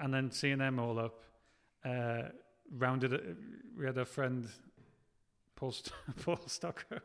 [0.00, 1.22] and then seeing them all up,
[1.84, 2.22] uh,
[2.76, 3.36] rounded it.
[3.78, 4.46] We had a friend,
[5.56, 5.92] Paul, St-
[6.24, 7.00] Paul Stocker,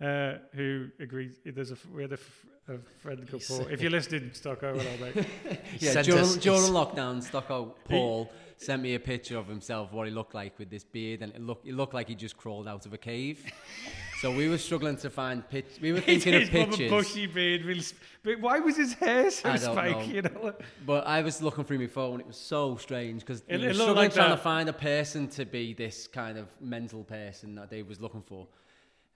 [0.00, 1.32] uh, who agreed.
[1.44, 3.66] There's a f- we had a, f- a friend called Paul.
[3.68, 5.26] If you're listening, Stocker, hello mate.
[5.78, 10.12] Yeah, during, us- during lockdown, Stocko Paul sent me a picture of himself, what he
[10.12, 12.84] looked like with this beard, and it looked, it looked like he just crawled out
[12.86, 13.44] of a cave.
[14.20, 15.78] So we were struggling to find pitch.
[15.80, 18.76] We were thinking of He's from a pictures, bushy beard, really sp- but why was
[18.76, 20.08] his hair so I don't spiky?
[20.08, 20.14] know.
[20.14, 20.54] You know?
[20.86, 22.20] but I was looking through my phone.
[22.20, 24.36] It was so strange because It- we it were looked struggling like trying that.
[24.36, 28.22] to find a person to be this kind of mental person that Dave was looking
[28.22, 28.46] for.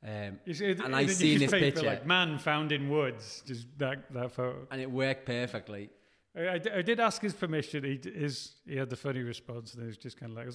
[0.07, 1.83] Um, see, And in I seen this picture.
[1.83, 4.67] like man found in woods, just that that photo.
[4.71, 5.89] and it worked perfectly.
[6.37, 7.85] I, I d- I did ask his permission.
[7.85, 10.49] He d- his he had the funny response, and he was just kind of like,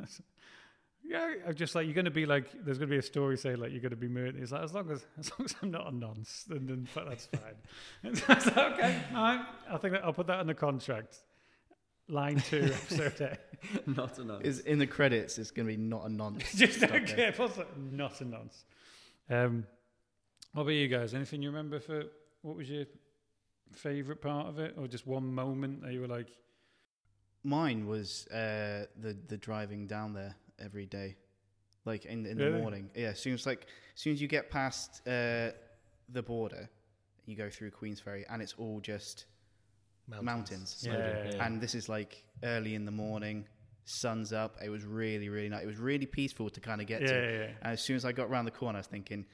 [1.08, 3.36] "Yeah, I'm just like you're going to be like, there's going to be a story
[3.36, 5.54] saying like you're going to be murdered." He's like, "As long as as long as
[5.62, 7.40] I'm not a nonce, then, then that's fine."
[8.02, 9.46] And so I was like, "Okay, all right.
[9.70, 11.18] I think that I'll put that in the contract."
[12.08, 13.86] Line two, episode eight.
[13.96, 14.42] Not enough.
[14.42, 16.54] Is in the credits, it's going to be not a nonce.
[16.54, 17.32] just okay, there.
[17.32, 17.58] plus,
[17.90, 18.64] not a nonce.
[19.28, 19.66] Um,
[20.52, 21.14] what about you guys?
[21.14, 22.04] Anything you remember for
[22.42, 22.84] what was your
[23.72, 26.28] favorite part of it, or just one moment that you were like,
[27.42, 31.16] Mine was uh, the the driving down there every day,
[31.84, 32.52] like in in Really?
[32.52, 32.90] the morning.
[32.94, 35.50] Yeah, as soon as like as soon as you get past uh,
[36.08, 36.68] the border,
[37.26, 39.26] you go through Queensferry, and it's all just
[40.08, 40.82] mountains.
[40.86, 40.92] Yeah,
[41.32, 41.44] yeah.
[41.46, 43.46] And this is like early in the morning,
[43.84, 44.56] sun's up.
[44.64, 45.62] It was really really nice.
[45.64, 47.14] It was really peaceful to kind of get yeah, to.
[47.14, 47.50] yeah, yeah.
[47.62, 49.24] And as soon as I got around the corner, I was thinking,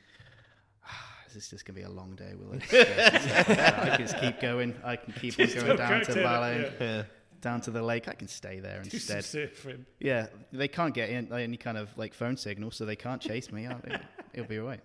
[0.86, 2.32] ah, "Is this just gonna be a long day?
[2.34, 4.74] Will it?" I can just keep going.
[4.84, 7.02] I can keep on going down to to the- Valley, Yeah.
[7.42, 8.08] Down to the lake.
[8.08, 9.50] I can stay there Do some instead.
[9.52, 9.84] surfing.
[10.00, 13.52] Yeah, they can't get in, any kind of like phone signal, so they can't chase
[13.52, 13.66] me.
[13.66, 14.00] I'll- It'll,
[14.32, 14.80] it'll be alright.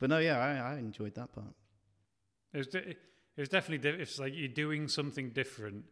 [0.00, 1.54] But no, yeah, I, I enjoyed that part.
[2.52, 2.98] It was, de- it
[3.38, 5.84] was definitely di- it's like you're doing something different.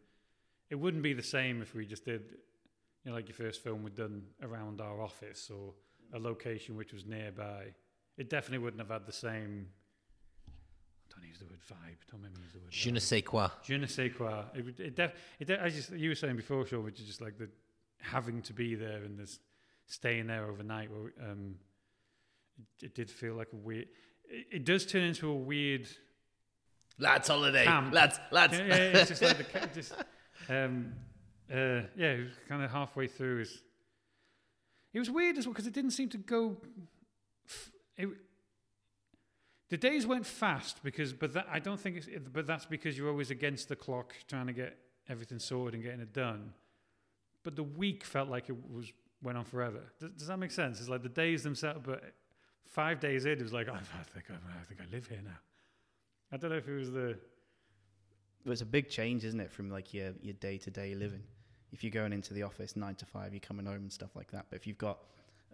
[0.69, 2.23] It wouldn't be the same if we just did,
[3.03, 5.73] you know, like your first film we'd done around our office or
[6.13, 7.67] a location which was nearby.
[8.17, 9.67] It definitely wouldn't have had the same.
[11.13, 11.97] Don't use the word vibe.
[12.09, 12.71] Don't make me use the word.
[12.71, 13.01] Je ne vibe.
[13.01, 13.51] sais quoi.
[13.63, 14.45] Je ne sais quoi.
[14.55, 17.21] It, it, def, it de- I just you were saying before, Sean, which is just
[17.21, 17.49] like the
[17.99, 19.39] having to be there and this
[19.87, 20.89] staying there overnight.
[20.89, 21.55] Where, um,
[22.81, 23.87] it, it did feel like a weird.
[24.25, 25.87] It, it does turn into a weird
[26.99, 27.63] Lads holiday.
[27.65, 27.93] Camp.
[27.93, 28.57] Lads, lads.
[28.57, 29.93] yeah, yeah, yeah, it's just like the just
[30.49, 30.93] um
[31.51, 33.41] uh yeah, it was kind of halfway through.
[33.41, 33.61] Is
[34.93, 36.57] it was weird as well because it didn't seem to go.
[37.47, 38.09] F- it,
[39.71, 42.07] the days went fast because, but that I don't think it's.
[42.33, 46.01] But that's because you're always against the clock trying to get everything sorted and getting
[46.01, 46.51] it done.
[47.43, 48.91] But the week felt like it was
[49.23, 49.79] went on forever.
[49.97, 50.81] Does, does that make sense?
[50.81, 52.03] It's like the days themselves, but
[52.65, 55.21] five days in, it was like I, I think I, I think I live here
[55.23, 55.39] now.
[56.33, 57.17] I don't know if it was the
[58.45, 61.23] it's a big change, isn't it, from like your your day to day living?
[61.71, 64.31] If you're going into the office nine to five, you're coming home and stuff like
[64.31, 64.47] that.
[64.49, 64.99] But if you've got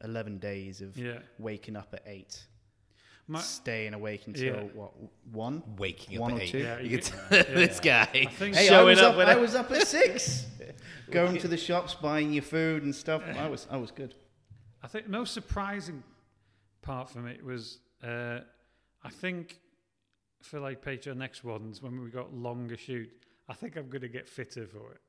[0.04, 1.20] eleven days of yeah.
[1.38, 2.48] waking up at eight,
[3.30, 4.62] My, staying awake until Yeah.
[4.74, 4.92] what
[5.32, 5.62] one?
[5.78, 6.50] Waking One up or eight.
[6.52, 6.60] two?
[6.60, 7.44] Yeah, you you can get- tell yeah.
[7.68, 9.18] this guy think- Hey, I showing was up, up.
[9.18, 10.46] with I a- was up at six,
[11.12, 13.22] going to the shops, buying your food and stuff.
[13.36, 14.16] I was I was good.
[14.82, 16.04] I think the most surprising
[16.82, 18.40] part for me was uh,
[19.04, 19.60] I think
[20.42, 23.10] for like Patriarch next ones when we got longer shoot,
[23.50, 25.02] I think I'm going to get fitter for it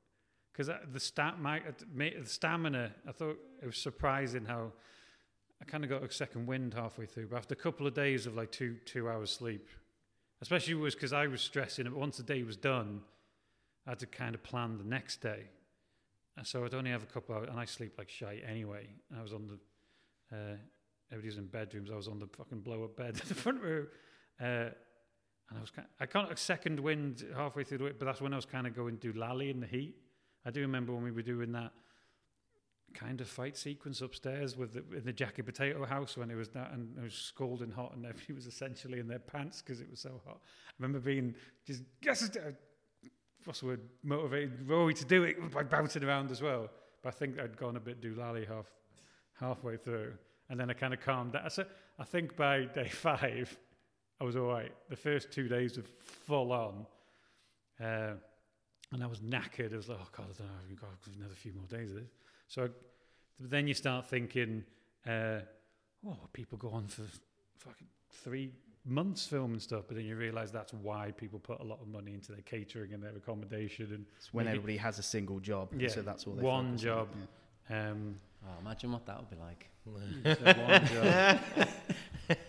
[0.52, 2.90] because the stat my, uh, the stamina.
[3.06, 4.72] I thought it was surprising how
[5.60, 7.28] I kind of got a second wind halfway through.
[7.28, 9.68] But after a couple of days of like two two hours sleep,
[10.40, 11.86] especially was because I was stressing.
[11.86, 11.94] it.
[11.94, 13.00] Once the day was done,
[13.86, 15.44] I had to kind of plan the next day.
[16.36, 18.88] And so I'd only have a couple of hours, and I sleep like shite anyway.
[19.16, 20.56] I was on the uh,
[21.10, 21.90] everybody's in bedrooms.
[21.90, 23.86] I was on the fucking blow up bed in the front row.
[24.40, 24.70] Uh,
[25.50, 28.20] and I was kind I can't a second wind halfway through the week, but that's
[28.20, 29.96] when I was kind of going to do Lally in the heat.
[30.44, 31.72] I do remember when we were doing that
[32.98, 36.48] kind of fight sequence upstairs with the, in the Jacket Potato House when it was
[36.48, 39.88] that and it was scalding hot and everybody was essentially in their pants because it
[39.90, 40.40] was so hot.
[40.68, 41.34] I remember being
[41.64, 42.50] just yes, uh,
[43.44, 46.68] what's the word, motivated Rory to do it by bouncing around as well.
[47.02, 48.66] But I think I'd gone a bit doolally half
[49.38, 50.14] halfway through,
[50.50, 51.48] and then I kind of calmed down.
[51.50, 51.64] So
[51.98, 53.56] I think by day five,
[54.20, 54.72] I was all right.
[54.88, 55.84] The first two days were
[56.26, 56.86] full on,
[57.80, 58.14] uh,
[58.90, 59.72] and I was knackered.
[59.72, 61.98] I was like, oh god, I don't know, we've got another few more days of
[61.98, 62.10] this.
[62.48, 62.70] So
[63.38, 64.64] then you start thinking,
[65.06, 65.40] uh,
[66.06, 67.02] oh, people go on for
[67.58, 68.50] fucking three
[68.84, 72.14] months filming stuff, but then you realise that's why people put a lot of money
[72.14, 73.88] into their catering and their accommodation.
[73.92, 77.08] And it's when everybody has a single job, yeah, so that's all they one job.
[77.12, 77.28] On,
[77.70, 77.90] yeah.
[77.90, 79.68] um, oh, imagine what that would be like.
[79.84, 81.40] one job.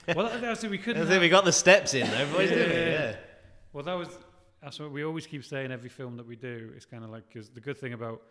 [0.15, 1.03] well, that's we couldn't.
[1.03, 2.57] I think we got the steps in though, boys, yeah.
[2.57, 3.15] yeah.
[3.71, 4.09] Well, that was
[4.61, 6.71] that's what we always keep saying every film that we do.
[6.75, 8.21] It's kind of like because the good thing about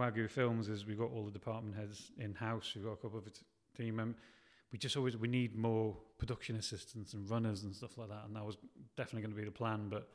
[0.00, 2.72] Wagyu Films is we've got all the department heads in house.
[2.74, 3.24] We've got a couple of
[3.76, 4.16] team members
[4.72, 8.36] we just always we need more production assistants and runners and stuff like that, and
[8.36, 8.56] that was
[8.96, 10.08] definitely going to be the plan, but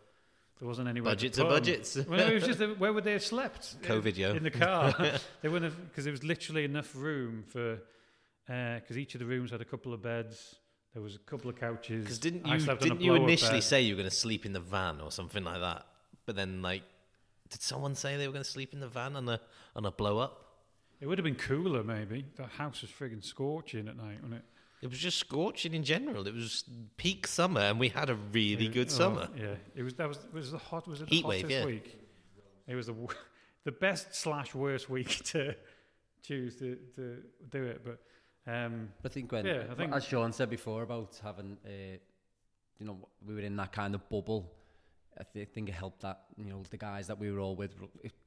[0.60, 1.98] there wasn't any budgets are budgets.
[2.10, 3.82] well, it was just where would they have slept?
[3.82, 4.34] COVID, in, yo.
[4.34, 4.94] in the car.
[5.42, 7.80] they wouldn't have because there was literally enough room for
[8.48, 10.56] because uh, each of the rooms had a couple of beds.
[10.94, 12.06] There was a couple of couches.
[12.06, 13.64] Because didn't you didn't you initially bed.
[13.64, 15.86] say you were going to sleep in the van or something like that?
[16.26, 16.84] But then like,
[17.50, 19.40] did someone say they were going to sleep in the van on a
[19.76, 20.42] on a blow up?
[21.02, 22.26] It would have been cooler, maybe.
[22.36, 24.46] The house was frigging scorching at night, wasn't it?
[24.82, 26.28] It was just scorching in general.
[26.28, 26.64] It was
[26.98, 29.30] peak summer, and we had a really yeah, good oh, summer.
[29.38, 29.94] Yeah, it was.
[29.96, 30.88] That was was the hot.
[30.88, 31.66] Was it the Heat hottest wave, yeah.
[31.66, 32.00] week?
[32.68, 32.96] It was the
[33.64, 35.56] the best slash worst week to
[36.22, 37.18] choose to, to
[37.50, 37.82] do it.
[37.84, 38.00] But
[38.52, 41.98] um, I think when yeah, I think as Sean said before about having, uh,
[42.80, 44.54] you know, we were in that kind of bubble
[45.18, 47.74] I th- think it helped that you know the guys that we were all with,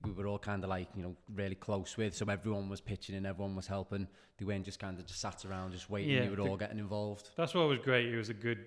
[0.05, 2.15] we were all kind of like you know really close with.
[2.15, 4.07] So everyone was pitching and everyone was helping.
[4.39, 6.11] They weren't just kind of just sat around just waiting.
[6.11, 7.31] Yeah, we were all getting involved.
[7.37, 8.07] That's what was great.
[8.07, 8.65] It was a good.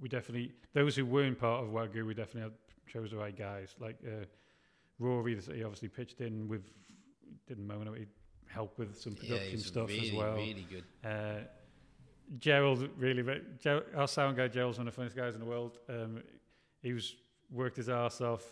[0.00, 2.52] We definitely those who weren't part of Wagyu, we definitely had,
[2.86, 3.74] chose the right guys.
[3.78, 4.24] Like uh,
[4.98, 6.62] Rory, he obviously pitched in with
[7.46, 8.06] didn't moan he
[8.46, 10.36] help with some production yeah, stuff really, as well.
[10.36, 10.84] Really good.
[11.04, 11.40] Uh,
[12.38, 13.22] Gerald really,
[13.60, 15.78] Gerald, our sound guy Gerald's one of the funniest guys in the world.
[15.88, 16.22] Um,
[16.80, 17.16] he was
[17.54, 18.42] worked his ass off.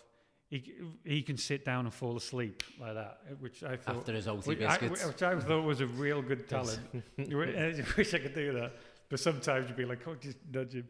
[0.49, 4.29] He, he can sit down and fall asleep like that, which I thought after his
[4.29, 6.81] OT biscuits, I, which I thought was a real good talent.
[7.19, 8.75] I wish I could do that,
[9.09, 10.89] but sometimes you'd be like, "Oh, just nudge him."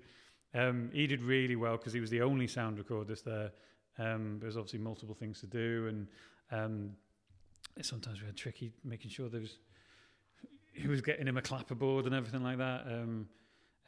[0.52, 3.52] Um, he did really well because he was the only sound recordist there.
[3.98, 6.08] Um, there's obviously multiple things to do, and
[6.50, 6.90] um,
[7.80, 9.58] sometimes we had tricky making sure there was
[10.74, 12.82] who was getting him a clapperboard and everything like that.
[12.86, 13.28] Um,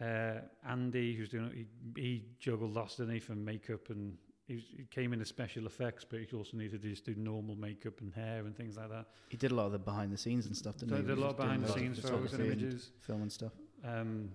[0.00, 4.84] uh, Andy, who's doing he, he juggled lost underneath and makeup, and he, was, he
[4.90, 8.40] came into special effects, but he also needed to just do normal makeup and hair
[8.40, 9.06] and things like that.
[9.28, 11.02] He did a lot of the behind the scenes and stuff, didn't so he?
[11.02, 13.52] He did a lot of behind the scenes photos and images, film and stuff.
[13.84, 14.30] Um,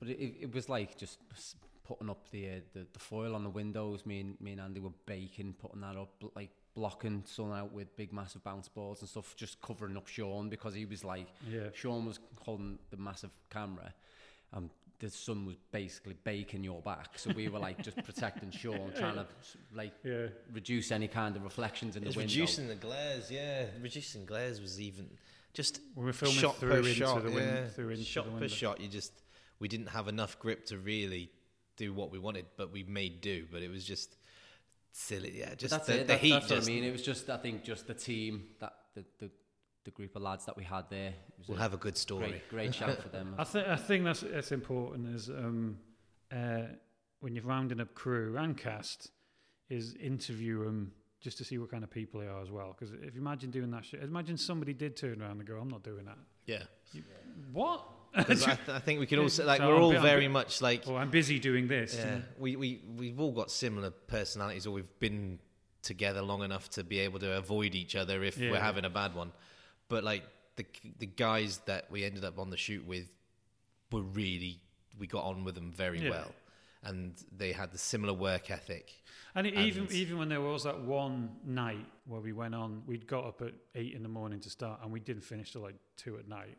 [0.00, 1.18] but it, it was like just
[1.84, 4.04] putting up the, uh, the the foil on the windows.
[4.04, 7.94] Me and me and Andy were baking, putting that up, like blocking sun out with
[7.96, 11.68] big massive bounce boards and stuff, just covering up Sean because he was like, yeah.
[11.72, 13.94] Sean was holding the massive camera.
[14.52, 17.18] Um, the sun was basically baking your back.
[17.18, 19.26] So we were like just protecting Sean, trying to
[19.74, 20.26] like yeah.
[20.52, 22.32] reduce any kind of reflections in it's the window.
[22.32, 23.66] Reducing the glares, yeah.
[23.80, 25.08] Reducing glares was even
[25.52, 27.66] just we were filming shot through per into shot, the wind, yeah.
[27.68, 28.80] through into shot the per shot.
[28.80, 29.12] You just
[29.58, 31.30] we didn't have enough grip to really
[31.76, 33.46] do what we wanted, but we made do.
[33.50, 34.16] But it was just
[34.92, 35.54] silly, yeah.
[35.54, 35.98] Just that's the, it.
[36.00, 36.30] the that, heat.
[36.30, 36.84] That's just, what I mean.
[36.84, 39.30] It was just I think just the team that the the
[39.84, 41.14] the group of lads that we had there.
[41.46, 42.28] We'll have a good story.
[42.28, 43.34] Great, great shout for them.
[43.38, 45.78] I, th- I think that's that's important is um,
[46.32, 46.62] uh,
[47.20, 49.10] when you're rounding up crew and cast,
[49.68, 52.76] is interview them just to see what kind of people they are as well.
[52.78, 55.68] Because if you imagine doing that shit, imagine somebody did turn around and go, "I'm
[55.68, 56.62] not doing that." Yeah.
[56.92, 57.02] You,
[57.52, 57.84] what?
[58.16, 60.84] I, th- I, think we could also like so we're I'm all very much like.
[60.86, 61.96] Oh, I'm busy doing this.
[61.96, 65.38] Yeah, we we we've all got similar personalities, or we've been
[65.82, 68.50] together long enough to be able to avoid each other if yeah.
[68.50, 69.30] we're having a bad one
[69.88, 70.24] but like
[70.56, 70.66] the
[70.98, 73.08] the guys that we ended up on the shoot with
[73.90, 74.60] were really
[74.98, 76.10] we got on with them very yeah.
[76.10, 76.34] well,
[76.84, 78.92] and they had the similar work ethic.
[79.34, 83.06] And, and even even when there was that one night where we went on, we'd
[83.06, 85.76] got up at eight in the morning to start, and we didn't finish till like
[85.96, 86.58] two at night.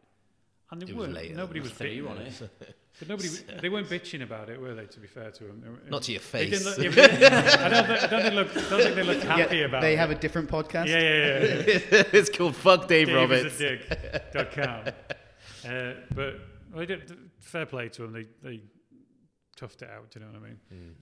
[0.71, 1.35] And they weren't.
[1.35, 2.41] Nobody was bitching on it.
[2.97, 3.27] But nobody,
[3.61, 4.85] they weren't bitching about it, were they?
[4.85, 6.63] To be fair to them, not to your face.
[6.63, 9.81] Look, yeah, I, don't, I don't, think look, don't think they looked happy yeah, about
[9.81, 9.91] they it.
[9.91, 10.87] They have a different podcast.
[10.87, 12.03] Yeah, yeah, yeah.
[12.13, 13.57] it's called Fuck Dave, Dave Roberts.
[13.57, 14.69] Dig.com.
[15.69, 16.39] uh, but
[16.73, 18.13] well, did, fair play to them.
[18.13, 18.61] They they
[19.59, 20.11] toughed it out.
[20.11, 20.59] Do you know what I mean?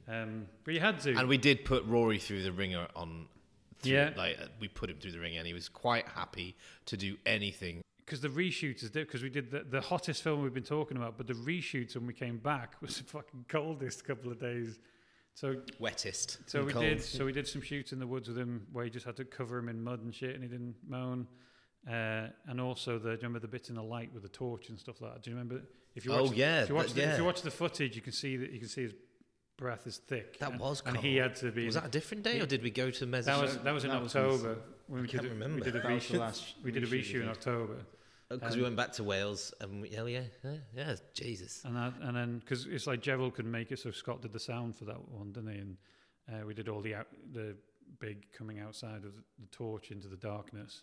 [0.09, 0.23] Mm.
[0.23, 1.13] Um, but you had to.
[1.13, 3.27] And we did put Rory through the ringer on.
[3.81, 6.55] Through, yeah, like uh, we put him through the ringer, and he was quite happy
[6.87, 10.53] to do anything because the reshoots is because we did the, the hottest film we've
[10.53, 14.31] been talking about, but the reshoots when we came back was the fucking coldest couple
[14.31, 14.79] of days
[15.33, 16.37] So Wettest.
[16.45, 16.85] so we cold.
[16.85, 19.15] did so we did some shoots in the woods with him where he just had
[19.17, 21.27] to cover him in mud and shit, and he didn't moan.
[21.89, 24.69] Uh, and also the do you remember the bit in the light with the torch
[24.69, 25.23] and stuff like that.
[25.23, 25.61] Do you remember
[25.95, 27.95] if you Oh, watch, yeah, if you watch that- the, if you watch the footage,
[27.95, 28.93] you can see that you can see his
[29.57, 30.39] breath is thick.
[30.39, 31.65] That and, was and he had to be.
[31.65, 33.31] Was that a different day, or did we go to Mezzo?
[33.31, 34.57] that was that was in That was in October
[34.87, 35.55] when we can't did a, remember.
[35.55, 36.19] we did a That was the reshoot.
[36.19, 37.29] last We did a reshoot, in.
[37.29, 37.75] October.
[38.29, 41.61] because um, we went back to Wales and we, oh yeah, yeah, yeah, Jesus.
[41.65, 44.39] And that, and then because it's like Gerald couldn't make it, so Scott did the
[44.39, 45.59] sound for that one, didn't he?
[45.59, 45.77] And
[46.31, 47.55] uh, we did all the out, the
[47.99, 50.81] big coming outside of the, the torch into the darkness,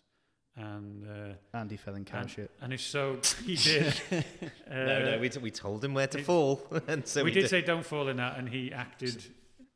[0.55, 2.51] and uh, Andy fell in cow and, shit.
[2.61, 3.93] and it's so he did.
[4.11, 4.21] uh,
[4.69, 7.41] no, no, we, t- we told him where to it- fall, and so we, we,
[7.41, 9.23] did, say don't fall in that, and he acted.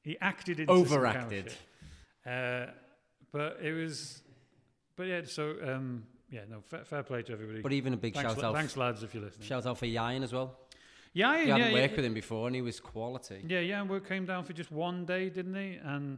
[0.03, 1.51] He acted into some cow Overacted.
[2.25, 2.69] shit.
[3.35, 4.21] But it was,
[4.95, 5.21] but yeah.
[5.25, 7.61] So um, yeah, no, fair, fair play to everybody.
[7.61, 9.45] But even a big thanks, shout la- out, thanks lads, if you're listening.
[9.45, 10.57] shout out for Yain as well.
[11.13, 11.95] yeah, We yeah, hadn't yeah, worked yeah.
[11.97, 13.43] with him before, and he was quality.
[13.45, 15.77] Yeah, yeah, and we came down for just one day, didn't he?
[15.83, 16.17] And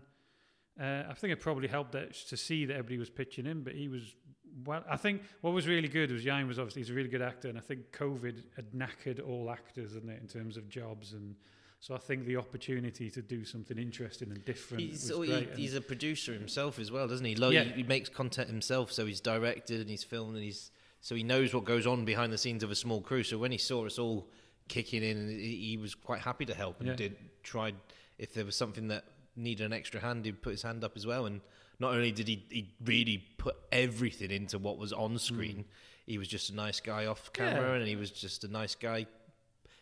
[0.79, 3.73] uh, I think it probably helped that to see that everybody was pitching in, but
[3.73, 4.15] he was
[4.63, 4.83] well.
[4.87, 7.49] I think what was really good was Yain was obviously he's a really good actor,
[7.49, 11.35] and I think COVID had knackered all actors, isn't it, in terms of jobs and.
[11.79, 15.29] So I think the opportunity to do something interesting and different He's, was oh, he,
[15.31, 15.49] great.
[15.49, 17.35] and- he's a producer himself as well, doesn't he?
[17.35, 17.63] Like, Yeah.
[17.63, 21.23] he, he makes content himself, so he's directed and he's filmed and he's so he
[21.23, 23.23] knows what goes on behind the scenes of a small crew.
[23.23, 24.27] So when he saw us all
[24.67, 26.95] kicking in, he, he was quite happy to help and Yeah.
[26.95, 27.75] did tried
[28.17, 29.05] if there was something that
[29.35, 31.27] needed an extra hand, he'd put his hand up as well.
[31.27, 31.41] And
[31.79, 35.17] not only did he he really put everything into what was on hmm.
[35.17, 35.65] screen,
[36.07, 37.75] he was just a nice guy off camera, Yeah.
[37.75, 39.05] and he was just a nice guy.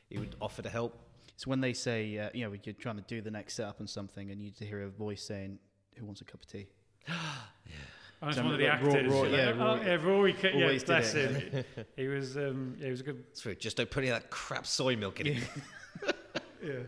[0.10, 1.00] He would offer to help.
[1.36, 3.88] It's when they say, uh, you know, you're trying to do the next setup on
[3.88, 5.60] something, and you hear a voice saying,
[5.98, 6.68] "Who wants a cup of tea?"
[8.22, 9.12] I was So one of the Roy- actors.
[9.12, 11.32] Roy- like, yeah, oh, Roy- yeah, Rory, ca- yeah, always did bless it.
[11.52, 11.66] him.
[11.98, 13.54] he was, um, yeah, he was a good It's true.
[13.56, 15.44] Just don't put any of that crap soy milk in it.
[16.64, 16.80] Yeah.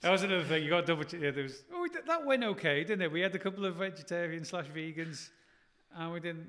[0.00, 0.64] That was another thing.
[0.64, 1.04] You got double.
[1.04, 1.62] Ch- yeah, there was.
[1.72, 3.12] Oh, we did- that went okay, didn't it?
[3.12, 5.28] We had a couple of vegetarian slash vegans,
[5.94, 6.48] and we didn't.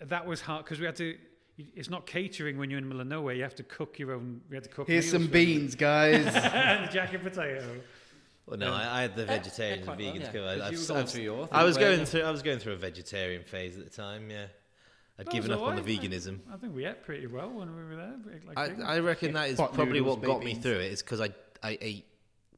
[0.00, 1.16] That was hard because we had to.
[1.56, 3.34] It's not catering when you're in the middle of nowhere.
[3.34, 4.40] You have to cook your own.
[4.50, 4.88] We had to cook.
[4.88, 6.26] Here's some beans, guys.
[6.34, 7.64] and jacket potato.
[8.46, 10.26] Well, no, I, I had the vegetarian and quite well, vegans yeah.
[10.32, 10.58] covered.
[10.58, 12.06] 'Cause I've you were sort going of- through your I was thing, going you?
[12.06, 12.22] through.
[12.22, 14.30] I was going through a vegetarian phase at the time.
[14.30, 14.46] Yeah,
[15.18, 16.40] I'd That given was up on the veganism.
[16.52, 18.14] I think we ate pretty well when we were there.
[18.54, 18.96] Like I.
[18.96, 20.92] I reckon that is Pot probably noodles, what got baked me through it.
[20.92, 21.28] Is because I
[21.62, 22.06] I ate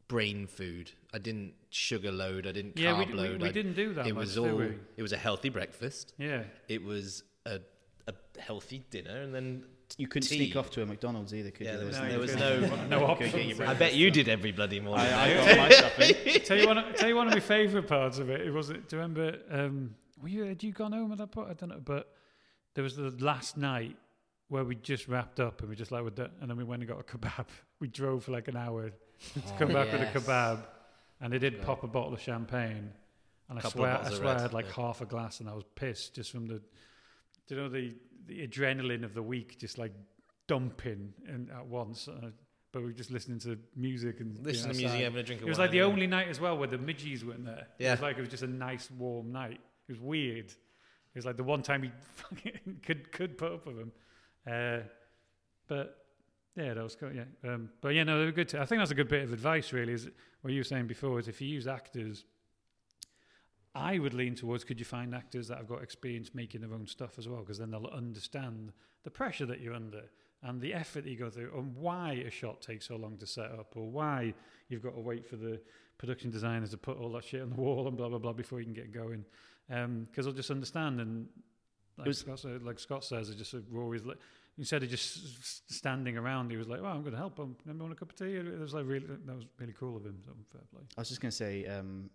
[0.09, 0.91] brain food.
[1.13, 2.47] I didn't sugar load.
[2.47, 3.43] I didn't yeah, we, carb we, load.
[3.43, 4.57] we I- didn't do that It much, was did all.
[4.57, 4.73] we?
[4.97, 6.15] It was a healthy breakfast.
[6.19, 6.43] Yeah.
[6.69, 7.61] It was a
[8.09, 9.65] a healthy dinner, and then
[9.99, 10.37] You couldn't Tea.
[10.37, 11.79] sneak off to a McDonald's either, could Yeah, you?
[11.79, 13.61] there was- No, there was no- no Go get options.
[13.61, 15.07] I bet you did every bloody morning.
[15.07, 16.41] I, I got my stuff in.
[16.45, 16.95] tell you one.
[16.95, 18.41] Tell you one of my favourite parts of it.
[18.41, 18.69] It was.
[18.69, 19.39] Do you remember?
[19.51, 20.45] Um, were you?
[20.45, 21.51] Had you gone home at that point?
[21.51, 21.81] I don't know.
[21.85, 22.13] But
[22.75, 23.97] there was the last night
[24.49, 26.83] where we just wrapped up and we just like, we're done, and then we went
[26.83, 27.47] and got a kebab.
[27.79, 30.61] We drove for like an hour to come back with a kebab,
[31.21, 32.91] and they did pop a bottle of champagne.
[33.51, 34.73] And I Couple of swear, I bottles of swear, I had like yeah.
[34.83, 36.63] half a glass, and I was pissed just from the, do
[37.49, 37.95] you know, the
[38.27, 39.93] the adrenaline of the week just like
[40.49, 42.09] dumping in at once.
[42.09, 42.31] Uh,
[42.73, 45.41] but we were just listening to music and being Listen to music, having a drink
[45.41, 47.69] of It was like the only night as well where the midgies weren't there.
[47.79, 49.61] Yeah, It was like it was just a nice warm night.
[49.89, 50.47] It was weird.
[50.47, 50.55] It
[51.15, 53.93] was like the one time he fucking could could put up with them.
[54.47, 54.81] Uh,
[55.69, 56.05] but
[56.57, 57.13] yeah, that was cool.
[57.13, 58.55] Yeah, um, but yeah, no, they were good.
[58.55, 59.73] I think that's a good bit of advice.
[59.73, 60.09] Really, is
[60.43, 61.19] what you were saying before.
[61.19, 62.25] Is if you use actors,
[63.77, 66.87] I would lean towards could you find actors that have got experience making their own
[66.87, 68.73] stuff as well, because then they'll understand
[69.05, 70.03] the pressure that you're under
[70.43, 73.27] and the effort that you go through, and why a shot takes so long to
[73.27, 74.33] set up, or why
[74.69, 75.61] you've got to wait for the
[75.99, 78.59] production designers to put all that shit on the wall and blah blah blah before
[78.61, 79.25] you can get going.
[79.69, 81.29] Because they'll just understand and.
[81.99, 83.55] Like, was- Scott, said- like Scott says, it's just.
[83.55, 84.19] Like,
[84.59, 87.57] instead of just standing around, he was like, "Well, I'm going to help him.
[87.65, 90.05] Remember, want a cup of tea?" It was like really, that was really cool of
[90.05, 90.19] him.
[90.25, 90.83] So fair play.
[90.97, 92.11] I was just going to say, um,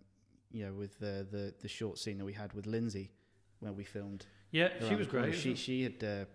[0.52, 3.12] you know, with the, the the short scene that we had with Lindsay,
[3.60, 4.26] where we filmed.
[4.52, 5.34] Yeah, she was great.
[5.36, 6.26] She she had uh,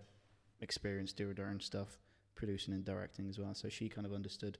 [0.61, 1.99] experience doing her own stuff,
[2.35, 4.57] producing and directing as well, so she kind of understood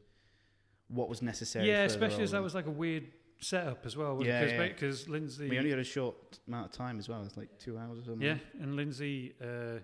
[0.88, 1.68] what was necessary.
[1.68, 3.08] yeah, especially as that was like a weird
[3.40, 4.22] setup as well.
[4.24, 5.12] Yeah, because yeah.
[5.14, 5.50] Lindsay.
[5.50, 7.24] We only had a short amount of time as well.
[7.24, 8.22] It's like two hours or something.
[8.22, 9.80] yeah, and Lindsay, uh,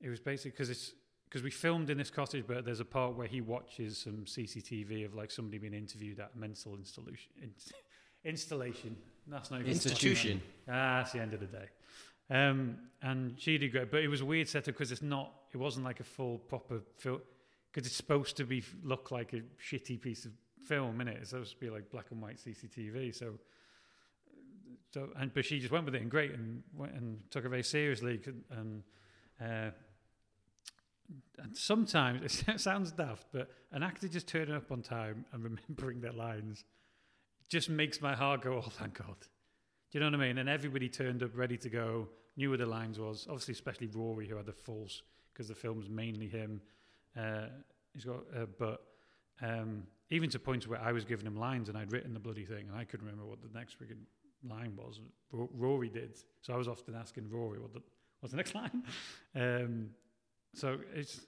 [0.00, 0.92] it was basically because it's
[1.28, 5.04] because we filmed in this cottage, but there's a part where he watches some CCTV
[5.04, 7.30] of like somebody being interviewed at a mental installation.
[8.24, 8.96] In, installation.
[9.26, 10.40] That's not even Institution.
[10.68, 11.66] Ah, that's the end of the day.
[12.30, 15.32] Um, and she did great, but it was a weird setup because it's not.
[15.52, 17.20] It wasn't like a full proper film
[17.72, 20.32] because it's supposed to be look like a shitty piece of
[20.66, 21.20] film, innit?
[21.20, 23.14] It's supposed to be like black and white CCTV.
[23.14, 23.34] So,
[24.92, 27.48] so and but she just went with it and great and went and took it
[27.48, 28.20] very seriously.
[28.50, 28.82] And
[29.40, 29.70] uh,
[31.38, 36.00] and sometimes it sounds daft, but an actor just turning up on time and remembering
[36.00, 36.64] their lines
[37.48, 39.16] just makes my heart go, oh, thank God.
[39.90, 40.38] Do you know what I mean?
[40.38, 43.26] And everybody turned up ready to go, knew where the lines was.
[43.28, 46.60] Obviously, especially Rory, who had the false, because the film's mainly him.
[47.16, 47.46] Uh,
[47.94, 48.82] he's got, uh, but
[49.42, 52.44] um, even to points where I was giving him lines and I'd written the bloody
[52.44, 54.04] thing and I couldn't remember what the next freaking
[54.48, 55.00] line was.
[55.32, 57.82] R- Rory did, so I was often asking Rory what the
[58.20, 58.82] what's the next line.
[59.34, 59.90] Um,
[60.54, 61.20] so it's,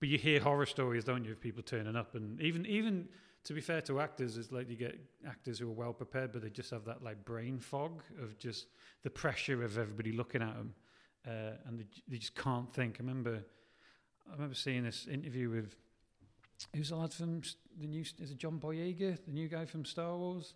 [0.00, 3.08] but you hear horror stories, don't you, of people turning up and even even
[3.46, 6.42] to be fair to actors, it's like you get actors who are well prepared, but
[6.42, 8.66] they just have that like brain fog of just
[9.04, 10.74] the pressure of everybody looking at them,
[11.26, 12.96] uh, and they, they just can't think.
[12.98, 13.44] I remember,
[14.28, 15.76] I remember seeing this interview with
[16.74, 17.42] who's the lad from
[17.78, 20.54] the new is it John Boyega, the new guy from Star Wars?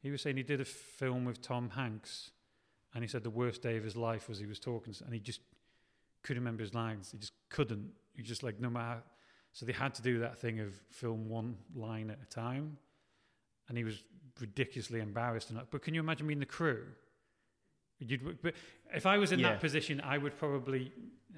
[0.00, 2.30] He was saying he did a film with Tom Hanks,
[2.94, 5.18] and he said the worst day of his life was he was talking, and he
[5.18, 5.40] just
[6.22, 7.10] couldn't remember his lines.
[7.10, 7.90] He just couldn't.
[8.14, 9.02] He just like no matter
[9.52, 12.76] so they had to do that thing of film one line at a time.
[13.68, 14.02] And he was
[14.40, 15.52] ridiculously embarrassed.
[15.70, 16.84] But can you imagine being the crew?
[17.98, 18.54] You'd, but
[18.94, 19.50] if I was in yeah.
[19.50, 20.92] that position, I would probably,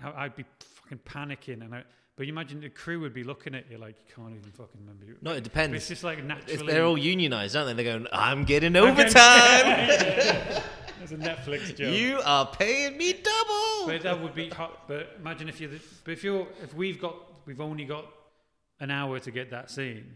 [0.05, 1.63] I'd be fucking panicking.
[1.63, 1.85] And I,
[2.17, 4.81] but you imagine the crew would be looking at you like you can't even fucking
[4.81, 5.07] remember.
[5.23, 5.71] No, it depends.
[5.71, 6.67] But it's just like naturally.
[6.67, 7.83] they're all unionized, aren't they?
[7.83, 9.09] They're going, I'm getting overtime.
[10.99, 11.95] There's a Netflix joke.
[11.95, 13.87] You are paying me double.
[13.87, 14.87] But that would be hot.
[14.87, 17.17] But imagine if you, but if you're, if we've got
[17.47, 18.07] we've only got
[18.81, 20.15] an hour to get that scene,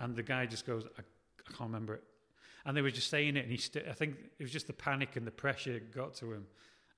[0.00, 2.02] and the guy just goes, I, I can't remember it,
[2.64, 4.72] and they were just saying it, and he, st- I think it was just the
[4.72, 6.46] panic and the pressure got to him.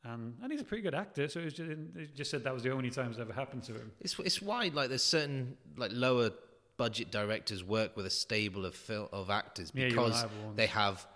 [0.05, 2.63] Um, and he's a pretty good actor, so it, just, it just said that was
[2.63, 3.91] the only time it's ever happened to him.
[4.01, 6.31] It's it's why like there's certain like lower
[6.77, 11.07] budget directors work with a stable of fil- of actors because yeah, have they have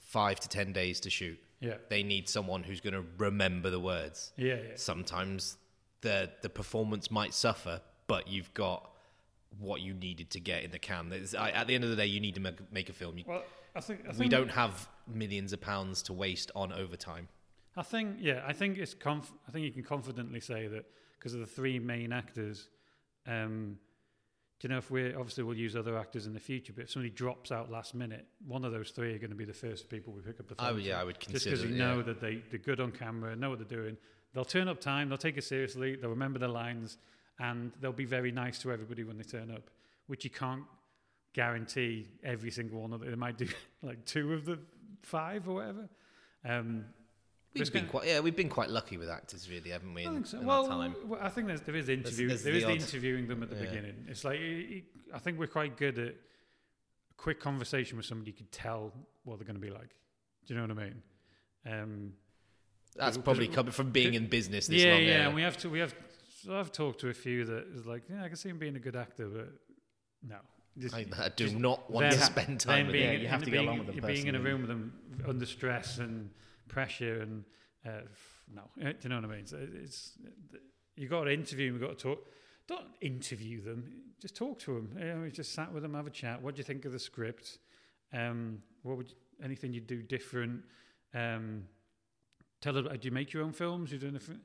[0.00, 1.38] five to ten days to shoot.
[1.60, 4.32] Yeah, they need someone who's going to remember the words.
[4.36, 4.60] Yeah, yeah.
[4.74, 5.56] Sometimes
[6.00, 7.80] the the performance might suffer,
[8.12, 8.90] but you've got
[9.58, 11.10] what you needed to get in the can.
[11.38, 13.16] I, at the end of the day, you need to make, make a film.
[13.26, 13.42] Well,
[13.74, 17.28] I think, I think we don't have millions of pounds to waste on overtime.
[17.74, 20.84] I think, yeah, I think it's conf- I think you can confidently say that
[21.18, 22.68] because of the three main actors.
[23.26, 23.78] Um,
[24.60, 26.90] do you know if we obviously we'll use other actors in the future, but if
[26.90, 29.88] somebody drops out last minute, one of those three are going to be the first
[29.88, 30.74] people we pick up the phone.
[30.74, 31.94] Oh yeah, I would consider just because you yeah.
[31.94, 33.96] know that they they're good on camera, know what they're doing.
[34.34, 36.98] They'll turn up time, they'll take it seriously, they'll remember their lines,
[37.38, 39.70] and they'll be very nice to everybody when they turn up,
[40.06, 40.64] which you can't
[41.32, 43.10] guarantee every single one of them.
[43.10, 43.48] They might do
[43.82, 44.58] like two of the
[45.02, 45.88] five or whatever.
[46.44, 46.84] Um,
[47.54, 50.04] We've been quite yeah, we've been quite lucky with actors, really, haven't we?
[50.04, 50.38] In, so.
[50.38, 50.94] in well, time?
[51.20, 52.28] I think there's, there is interview.
[52.28, 53.62] There's, there's there the is the interviewing them at the yeah.
[53.62, 54.06] beginning.
[54.08, 54.40] It's like
[55.12, 58.30] I think we're quite good at a quick conversation with somebody.
[58.30, 58.92] You could tell
[59.24, 59.90] what they're going to be like.
[60.46, 61.02] Do you know what I mean?
[61.66, 62.12] Um,
[62.96, 64.66] That's probably coming from being in business.
[64.66, 65.26] This yeah, long, yeah, yeah.
[65.26, 65.94] And we have to we have
[66.50, 68.80] I've talked to a few that is like, yeah, I can see him being a
[68.80, 69.48] good actor, but
[70.26, 70.36] no.
[70.78, 73.20] Just, I, I do not want to spend time with being, them.
[73.20, 74.06] you have to being, get along with them.
[74.06, 74.94] Being in a room with them
[75.28, 76.30] under stress and
[76.68, 77.44] pressure and
[77.86, 78.06] uh,
[78.54, 79.46] no, uh, do you know what I mean?
[79.46, 80.12] So it's
[80.96, 82.26] you got to interview them, you got to talk.
[82.68, 83.84] Don't interview them,
[84.20, 84.96] just talk to them.
[84.98, 86.40] You know, just sat with them, have a chat.
[86.40, 87.58] What do you think of the script?
[88.14, 89.12] Um, what would
[89.44, 90.62] anything you'd do different?
[91.12, 91.64] Um,
[92.62, 93.90] tell them, do you make your own films?
[93.90, 94.40] You're doing different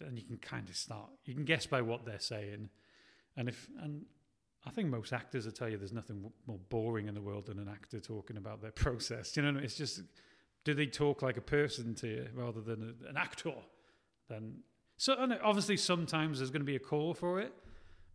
[0.00, 1.10] and you can kind of start.
[1.24, 2.68] You can guess by what they're saying,
[3.36, 4.04] and if and
[4.66, 7.58] I think most actors will tell you there's nothing more boring in the world than
[7.58, 9.36] an actor talking about their process.
[9.36, 10.00] You know, it's just
[10.64, 13.54] do they talk like a person to you rather than a, an actor?
[14.28, 14.58] Then
[14.96, 17.52] so obviously sometimes there's going to be a call for it,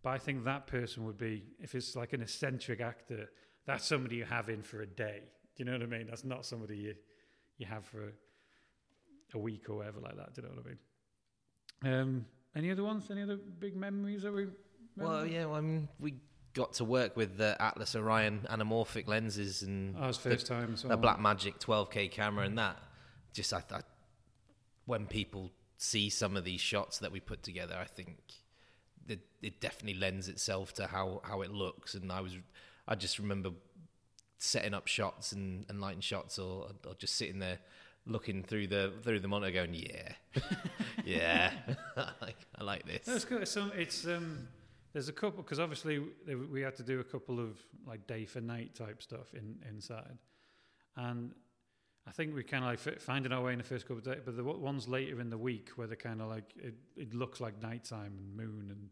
[0.04, 3.30] but I think that person would be if it's like an eccentric actor.
[3.66, 5.22] That's somebody you have in for a day.
[5.56, 6.08] Do you know what I mean?
[6.08, 6.96] That's not somebody you
[7.58, 8.12] you have for a,
[9.36, 10.34] a week or whatever like that.
[10.34, 10.80] Do you know what I mean?
[11.84, 12.26] Um,
[12.56, 13.10] any other ones?
[13.10, 14.42] Any other big memories that we?
[14.42, 14.56] Remember?
[14.98, 16.16] Well, yeah, well, I mean, we
[16.54, 20.98] got to work with the Atlas Orion anamorphic lenses and oh, first the, time the
[20.98, 22.78] Blackmagic 12k camera and that.
[23.34, 23.62] Just I
[24.86, 28.18] when people see some of these shots that we put together, I think
[29.08, 31.94] it, it definitely lends itself to how, how it looks.
[31.94, 32.38] And I was,
[32.88, 33.52] I just remember
[34.38, 37.60] setting up shots and, and lighting shots or, or just sitting there
[38.06, 40.14] looking through the through the monitor, going, "Yeah,
[41.06, 41.52] yeah,
[41.98, 43.48] I, like, this." That's good.
[43.48, 44.48] So it's um,
[44.94, 46.00] there's a couple because obviously
[46.52, 50.18] we had to do a couple of like day for night type stuff in inside,
[50.96, 51.34] and
[52.08, 54.22] I think we kind of like finding our way in the first couple of days.
[54.26, 57.40] But the ones later in the week where they kind of like it, it looks
[57.40, 58.90] like nighttime and moon and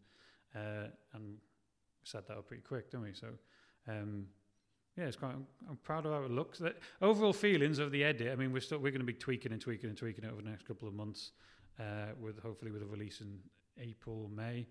[0.56, 3.14] uh, and we set that up pretty quick, don't we?
[3.14, 3.28] So.
[3.88, 4.28] Um,
[5.00, 5.32] yeah, it's quite.
[5.32, 6.60] I'm, I'm, proud of how it looks.
[6.60, 8.32] The overall feelings of the edit.
[8.32, 10.42] I mean, we're still we're going to be tweaking and tweaking and tweaking it over
[10.42, 11.32] the next couple of months,
[11.80, 13.40] uh, with hopefully with a release in
[13.82, 14.68] April, May.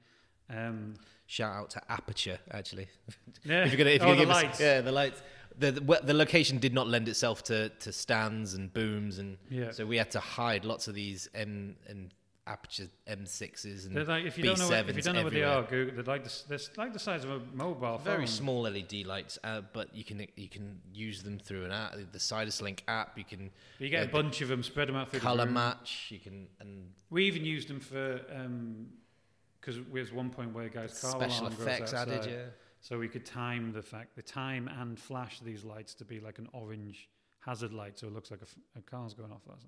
[0.51, 0.95] Um,
[1.27, 2.89] Shout out to Aputure, actually.
[3.45, 4.55] yeah, if you're gonna, if oh, you're the gonna give lights.
[4.57, 5.23] us, yeah, the lights.
[5.59, 9.73] The, the the location did not lend itself to, to stands and booms, and Yeah.
[9.73, 12.13] so we had to hide lots of these M and
[12.49, 15.25] Aputure M6s and They're like if you B7s don't know what, if you don't know
[15.25, 18.05] what they are, Google, they're like the, they're like the size of a mobile phone.
[18.05, 18.27] Very phone.
[18.27, 22.19] small LED lights, uh, but you can you can use them through an app, the
[22.19, 23.19] Siduslink app.
[23.19, 26.09] You can You get a uh, bunch of them, spread them out through color match.
[26.11, 28.21] You can and We even used them for
[29.61, 32.27] because we there's one point where guy's car special effects added.
[32.27, 32.47] Yeah,
[32.81, 36.39] So we could time the fact, the time and flash these lights to be like
[36.39, 37.09] an orange
[37.41, 38.41] hazard light, so it looks like
[38.77, 39.43] a car's going off.
[39.47, 39.67] That's-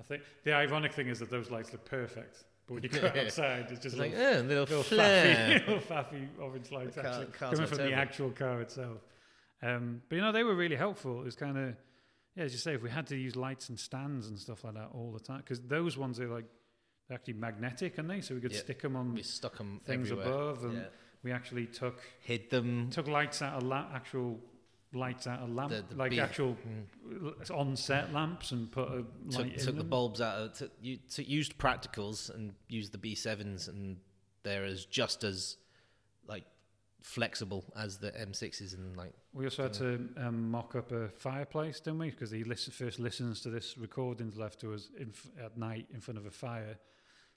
[0.00, 3.06] I think the ironic thing is that those lights look perfect, but when you go
[3.16, 5.60] outside, it's just it's like little, yeah, little, little flare.
[5.60, 8.98] faffy, little faffy orange lights car- actually coming from the actual car itself.
[9.62, 11.20] Um, but you know, they were really helpful.
[11.20, 11.74] It was kind of,
[12.34, 14.74] yeah, as you say, if we had to use lights and stands and stuff like
[14.74, 16.46] that all the time, because those ones are like
[17.08, 18.20] they're actually magnetic, aren't they?
[18.22, 18.58] So we could Yeah.
[18.60, 20.26] stick them on We stuck them things everywhere.
[20.32, 20.84] above, and Yeah.
[21.22, 22.88] we actually took Hid them.
[22.90, 24.38] took lights out of la- actual
[24.92, 27.50] lights out of lamp, The- the like B- actual Mm.
[27.50, 30.98] on set lamps, and put a light took, took the bulbs out of took, you,
[31.08, 33.98] took, used practicals and used the B7s and
[34.42, 35.56] they're as just as
[36.26, 36.44] like
[37.02, 41.80] flexible as the M6s and like We also had to um, mock up a fireplace,
[41.80, 42.10] didn't we?
[42.10, 45.86] Because he listen, first listens to this recordings left to us in, f- at night
[45.94, 46.78] in front of a fire.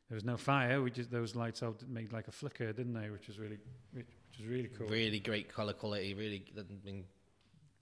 [0.10, 0.82] There was no fire.
[0.82, 3.10] We just those lights out made like a flicker, didn't they?
[3.10, 3.58] Which was really,
[3.94, 4.88] which, which was really cool.
[4.88, 7.06] really great color quality really I mean,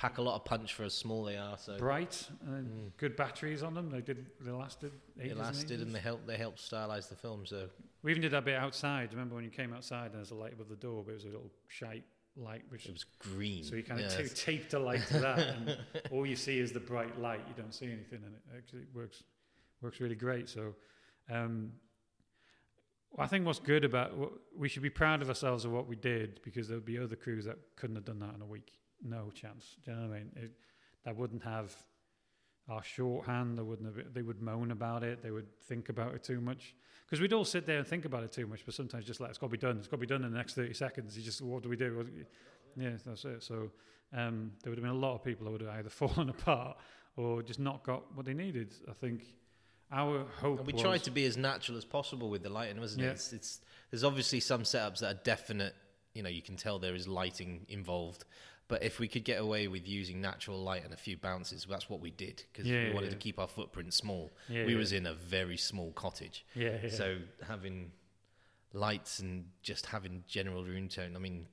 [0.01, 2.91] pack a lot of punch for as small they are so Bright, uh, Mm.
[2.97, 3.91] good batteries on them.
[3.91, 4.25] They did.
[4.39, 4.91] They lasted.
[5.19, 7.69] Ages it lasted and, and they helped they helped stylize the film so
[8.01, 9.11] We even did that bit outside.
[9.11, 11.25] Remember when you came outside and there's a light above the door, but it was
[11.25, 12.03] a little shite
[12.35, 15.37] light, which it was green So you kind Yeah, of taped a light to that,
[15.37, 15.77] and
[16.11, 17.41] all you see is the bright light.
[17.47, 19.23] You don't see anything, and it actually works
[19.81, 20.49] works really great.
[20.49, 20.73] So,
[21.29, 21.73] um,
[23.19, 24.13] I think what's good about
[24.57, 27.15] we should be proud of ourselves of what we did because there would be other
[27.15, 28.71] crews that couldn't have done that in a week.
[29.03, 29.75] No chance.
[29.83, 30.31] Do you know what I mean?
[30.35, 30.51] It,
[31.05, 31.75] that wouldn't have
[32.69, 33.57] our shorthand.
[33.57, 34.13] They wouldn't have.
[34.13, 35.21] They would moan about it.
[35.23, 36.75] They would think about it too much.
[37.05, 39.29] Because we'd all sit there and think about it too much, but sometimes just like
[39.29, 39.77] it's got to be done.
[39.77, 41.17] It's got to be done in the next thirty seconds.
[41.17, 42.05] You just what do we do?
[42.77, 43.43] Yeah, that's it.
[43.43, 43.69] So
[44.13, 46.77] um, there would have been a lot of people that would have either fallen apart
[47.17, 48.73] or just not got what they needed.
[48.89, 49.25] I think
[49.91, 50.59] our hope.
[50.59, 53.09] and we was, tried to be as natural as possible with the lighting wasn't Yeah.
[53.09, 55.75] it it's, it's there's obviously some setups that are definite
[56.13, 58.23] you know you can tell there is lighting involved
[58.71, 61.89] but if we could get away with using natural light and a few bounces that's
[61.91, 63.17] what we did because Yeah, we wanted yeah.
[63.17, 66.89] to keep our footprint small Yeah, we was in a very small cottage Yeah, yeah.
[66.89, 67.17] So
[67.47, 67.91] having
[68.73, 71.13] lights and just having general room tone.
[71.15, 71.47] I mean,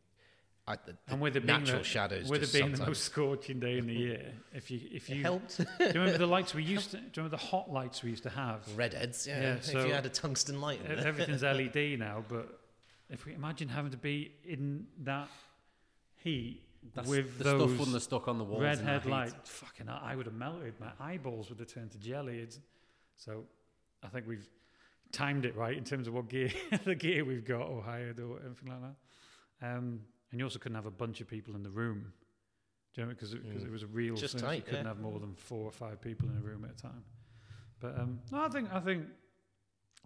[0.69, 2.29] I, the, the and with it natural the, shadows.
[2.29, 5.17] with it being the sometimes- most scorching day in the year, if you if it
[5.17, 5.57] you helped.
[5.59, 8.11] do you remember the lights we used to do you remember the hot lights we
[8.11, 8.61] used to have?
[8.77, 9.41] Redheads, yeah.
[9.41, 12.61] Yeah, if you had a tungsten light in Everything's LED now, but
[13.11, 15.29] if we imagine having to be in that
[16.23, 16.63] heat
[16.95, 18.63] That's, with the those stuff wouldn't have stuck on the walls.
[18.63, 20.75] red headlight, fucking, I would have melted.
[20.81, 22.39] My eyeballs would have turned to jelly.
[22.41, 22.59] It's,
[23.17, 23.45] so,
[24.03, 24.49] I think we've
[25.13, 26.51] timed it right in terms of what gear,
[26.85, 29.67] the gear we've got or hired or anything like that.
[29.67, 32.13] Um, and you also couldn't have a bunch of people in the room,
[32.95, 33.65] do you know, because it, Mm.
[33.65, 34.89] it was a real Just thing, tight, You couldn't yeah.
[34.89, 37.05] have more than four or five people in a room at a time.
[37.81, 39.05] But um, no, I think I think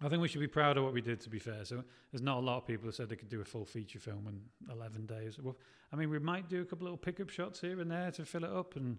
[0.03, 1.21] I think we should be proud of what we did.
[1.21, 3.41] To be fair, so there's not a lot of people who said they could do
[3.41, 5.39] a full feature film in 11 days.
[5.39, 5.55] Well,
[5.91, 8.43] I mean, we might do a couple little pickup shots here and there to fill
[8.43, 8.97] it up, and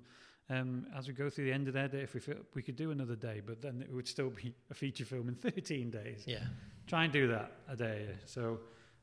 [0.50, 2.76] um, as we go through the end of their day, if we feel, we could
[2.76, 6.24] do another day, but then it would still be a feature film in 13 days.
[6.26, 6.44] yeah,
[6.86, 8.08] Try and do that a day.
[8.26, 8.60] So,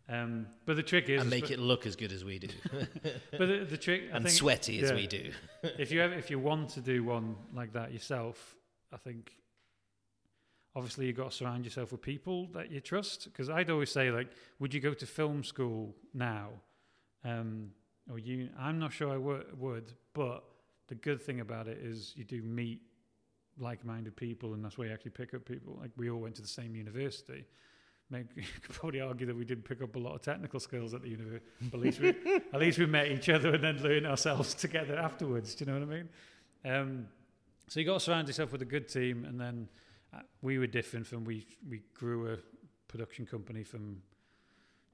[0.10, 2.48] um, but the trick is and make it look as good as we do,
[3.32, 5.32] But the, the trick I and think, sweaty as we do.
[5.64, 8.56] if you ever, if you want to do one like that yourself,
[8.94, 9.32] I think
[10.76, 13.26] obviously you've got to surround yourself with people that you trust.
[13.26, 16.50] Because I'd always say, like, would you go to film school now?
[17.24, 17.72] Um,
[18.10, 18.50] or you?
[18.60, 20.44] I'm not sure I w- would, but
[20.88, 22.82] the good thing about it is you do meet
[23.60, 25.78] like-minded people, and that's where you actually pick up people.
[25.80, 27.46] Like we all went to the same university.
[28.10, 30.94] Make, you could probably argue that we didn't pick up a lot of technical skills
[30.94, 31.46] at the university.
[31.74, 32.10] At least we,
[32.54, 35.54] at least we met each other and then learned ourselves together afterwards.
[35.56, 36.10] Do you know what I mean?
[36.64, 37.08] Um,
[37.68, 39.70] so you got to surround yourself with a good team, and then
[40.42, 42.38] we were different from we we grew a
[42.88, 44.02] production company from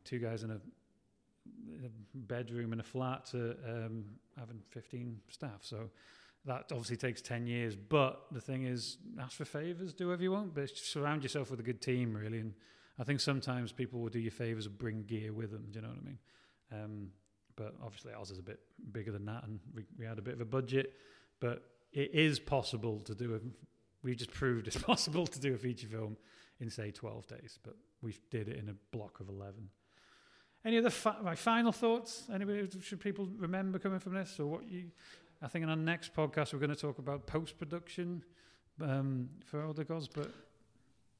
[0.03, 4.05] two guys in a, a bedroom in a flat to um,
[4.39, 5.59] having 15 staff.
[5.61, 5.89] So
[6.45, 7.75] that obviously takes 10 years.
[7.75, 11.59] But the thing is, ask for favors, do whatever you want, but surround yourself with
[11.59, 12.39] a good team, really.
[12.39, 12.53] And
[12.99, 15.65] I think sometimes people will do you favors and bring gear with them.
[15.71, 16.19] Do you know what I mean?
[16.71, 17.07] Um,
[17.55, 18.59] but obviously ours is a bit
[18.91, 20.93] bigger than that, and we, we had a bit of a budget.
[21.39, 23.39] But it is possible to do a.
[24.07, 26.15] We just proved it's possible to do a feature film
[26.61, 29.69] in say 12 days, but we did it in a block of 11.
[30.63, 32.23] any other fi- my final thoughts?
[32.33, 34.91] Anybody should people remember coming from this, or what you?
[35.41, 38.23] I think in our next podcast we're going to talk about post production
[38.81, 40.31] um, for *The Gods, but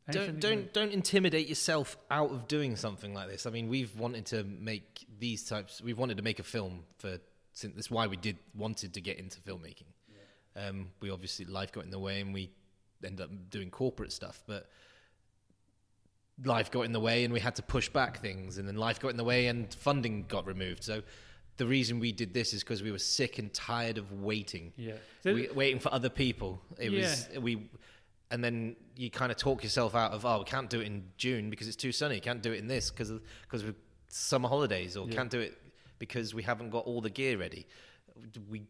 [0.09, 3.45] don't don't don't intimidate yourself out of doing something like this.
[3.45, 5.81] I mean, we've wanted to make these types.
[5.81, 7.19] We've wanted to make a film for
[7.51, 9.91] since that's why we did wanted to get into filmmaking.
[10.07, 10.69] Yeah.
[10.69, 12.49] Um, we obviously life got in the way, and we
[13.03, 14.69] ended up doing corporate stuff, but
[16.43, 18.99] life got in the way, and we had to push back things, and then life
[18.99, 20.83] got in the way, and funding got removed.
[20.83, 21.01] So
[21.57, 24.73] the reason we did this is because we were sick and tired of waiting.
[24.77, 24.93] Yeah,
[25.23, 26.61] we, waiting for other people.
[26.79, 27.01] It yeah.
[27.01, 27.69] was we
[28.31, 31.03] and then you kind of talk yourself out of oh we can't do it in
[31.17, 33.11] June because it's too sunny can't do it in this because
[33.43, 33.75] because of
[34.09, 35.15] summer holidays or yeah.
[35.15, 35.57] can't do it
[35.99, 37.65] because we haven't got all the gear ready
[38.49, 38.63] we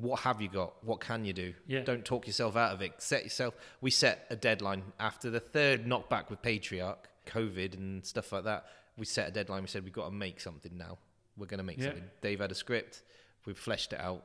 [0.00, 1.80] what have you got what can you do yeah.
[1.80, 5.86] don't talk yourself out of it set yourself we set a deadline after the third
[5.86, 8.66] knockback with patriarch covid and stuff like that
[8.96, 10.98] we set a deadline we said we've got to make something now
[11.36, 11.86] we're going to make yeah.
[11.86, 13.02] something dave had a script
[13.46, 14.22] we've fleshed it out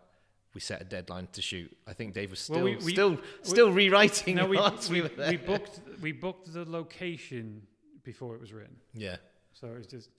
[0.53, 1.75] we set a deadline to shoot.
[1.87, 4.35] I think Dave was still well, we, we, still we, still rewriting.
[4.35, 4.59] No, we,
[4.89, 7.61] we, we, booked we booked the location
[8.03, 8.75] before it was written.
[8.93, 9.17] Yeah.
[9.53, 10.09] So it's just,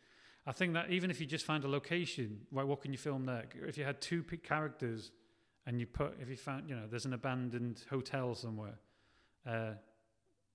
[0.47, 3.27] I think that even if you just find a location, right, what can you film
[3.27, 3.45] there?
[3.67, 5.11] If you had two characters,
[5.67, 8.79] and you put if you found you know there's an abandoned hotel somewhere,
[9.47, 9.73] uh,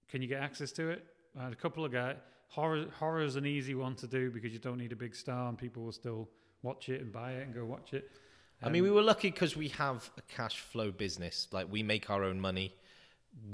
[0.09, 1.05] can you get access to it?
[1.39, 2.17] I had a couple of guys.
[2.49, 5.49] Horror horror is an easy one to do because you don't need a big star
[5.49, 6.29] and people will still
[6.61, 8.09] watch it and buy it and go watch it.
[8.63, 11.47] I mean, we were lucky because we have a cash flow business.
[11.51, 12.73] Like we make our own money.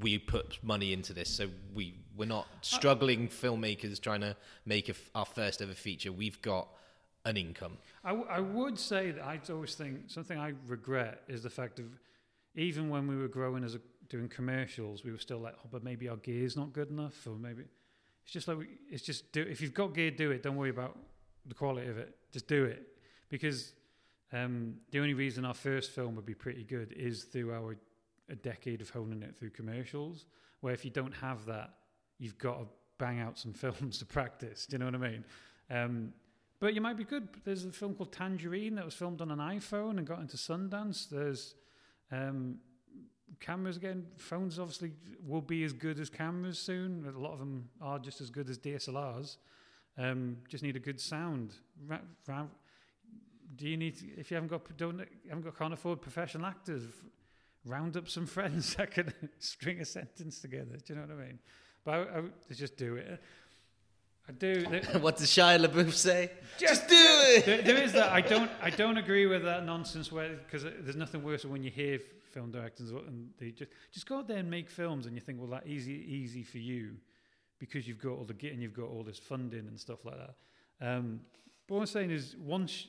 [0.00, 4.34] We put money into this, so we we're not struggling filmmakers trying to
[4.64, 6.10] make our first ever feature.
[6.10, 6.68] We've got
[7.24, 7.78] an income.
[8.04, 11.78] I, w- I would say that I always think something I regret is the fact
[11.78, 11.86] of
[12.54, 15.82] even when we were growing as a, doing commercials, we were still like, oh, but
[15.82, 17.64] maybe our gear's not good enough, or maybe
[18.24, 19.42] it's just like we, it's just do.
[19.42, 20.42] If you've got gear, do it.
[20.42, 20.96] Don't worry about
[21.46, 22.14] the quality of it.
[22.32, 22.86] Just do it
[23.28, 23.74] because
[24.32, 27.76] um, the only reason our first film would be pretty good is through our
[28.30, 30.24] a decade of honing it through commercials.
[30.60, 31.74] Where if you don't have that,
[32.18, 32.66] you've got to
[32.98, 34.66] bang out some films to practice.
[34.66, 35.24] Do you know what I mean?
[35.70, 36.12] Um,
[36.64, 37.28] but you might be good.
[37.44, 41.10] There's a film called Tangerine that was filmed on an iPhone and got into Sundance.
[41.10, 41.56] There's
[42.10, 42.56] um,
[43.38, 44.06] cameras again.
[44.16, 44.92] Phones obviously
[45.22, 47.04] will be as good as cameras soon.
[47.06, 49.36] A lot of them are just as good as DSLRs.
[49.98, 51.52] Um, just need a good sound.
[51.86, 52.46] Ra- ra-
[53.56, 56.84] do you need to, if you haven't got don't haven't got can't afford professional actors
[57.66, 61.26] round up some friends that can string a sentence together do you know what I
[61.26, 61.38] mean
[61.84, 63.22] but I, I just do it
[64.28, 64.64] I do
[65.00, 68.70] what does Shia LaBeouf say just, do it there, there is that I don't I
[68.70, 72.00] don't agree with that nonsense where because there's nothing worse than when you hear
[72.32, 75.38] film directors and they just just go out there and make films and you think
[75.38, 76.96] well that easy easy for you
[77.58, 80.34] because you've got all the getting you've got all this funding and stuff like that
[80.86, 81.20] um,
[81.68, 82.88] but what I'm saying is once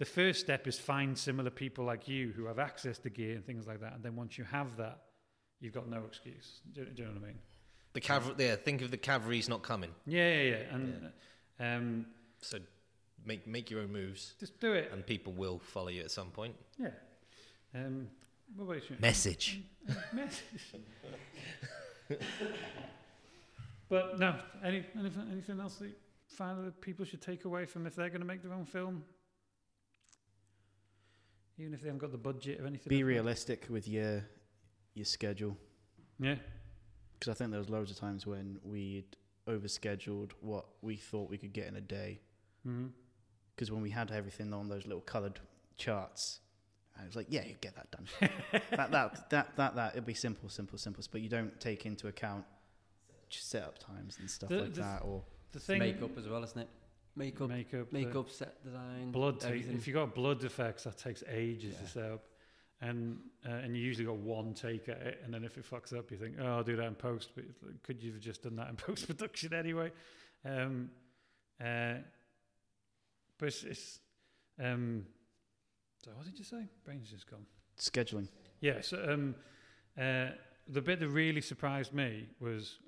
[0.00, 3.44] the first step is find similar people like you who have access to gear and
[3.44, 3.92] things like that.
[3.92, 4.98] And then once you have that,
[5.60, 6.62] you've got no excuse.
[6.72, 7.38] Do, do you know what I mean?
[7.92, 8.56] The cavalry, yeah.
[8.56, 9.90] Think of the cavalry's not coming.
[10.06, 10.74] Yeah, yeah, yeah.
[10.74, 11.10] And
[11.58, 11.76] yeah.
[11.76, 12.06] Um,
[12.40, 12.58] so
[13.24, 14.34] make make your own moves.
[14.38, 16.54] Just do it, and people will follow you at some point.
[16.78, 16.90] Yeah.
[17.74, 18.08] Um,
[18.56, 18.96] what about you?
[19.00, 19.60] Message.
[20.12, 20.74] Message.
[23.88, 25.94] but no, any, anything, anything else that you
[26.26, 29.04] find that people should take away from if they're going to make their own film?
[31.60, 32.88] even if they haven't got the budget or anything.
[32.88, 34.24] Be realistic with your
[34.94, 35.56] your schedule.
[36.18, 36.36] Yeah.
[37.20, 39.16] Because I think there was loads of times when we'd
[39.46, 42.20] overscheduled what we thought we could get in a day.
[42.64, 43.74] Because mm-hmm.
[43.74, 45.38] when we had everything on those little coloured
[45.76, 46.40] charts,
[46.98, 48.06] I was like, "Yeah, you get that done.
[48.70, 52.08] that, that that that that it'll be simple, simple, simple." But you don't take into
[52.08, 52.44] account
[53.28, 56.58] setup times and stuff the, like the, that, or the thing makeup as well, isn't
[56.58, 56.68] it?
[57.16, 59.40] makeup, makeup, makeup, set design, blood.
[59.40, 61.86] Take, if you've got blood effects, that takes ages yeah.
[61.86, 62.22] to set up,
[62.80, 65.96] and uh, and you usually got one take at it, and then if it fucks
[65.96, 67.30] up, you think, oh, I'll do that in post.
[67.34, 67.44] But
[67.82, 69.92] could you have just done that in post production anyway?
[70.44, 70.90] Um,
[71.60, 71.94] uh,
[73.38, 74.00] but it's, it's
[74.62, 75.04] um,
[76.04, 76.68] so what did you say?
[76.84, 77.44] Brain's just gone.
[77.78, 78.28] Scheduling.
[78.60, 78.92] Yes.
[78.92, 79.34] Yeah, so, um,
[79.98, 80.26] uh,
[80.68, 82.78] the bit that really surprised me was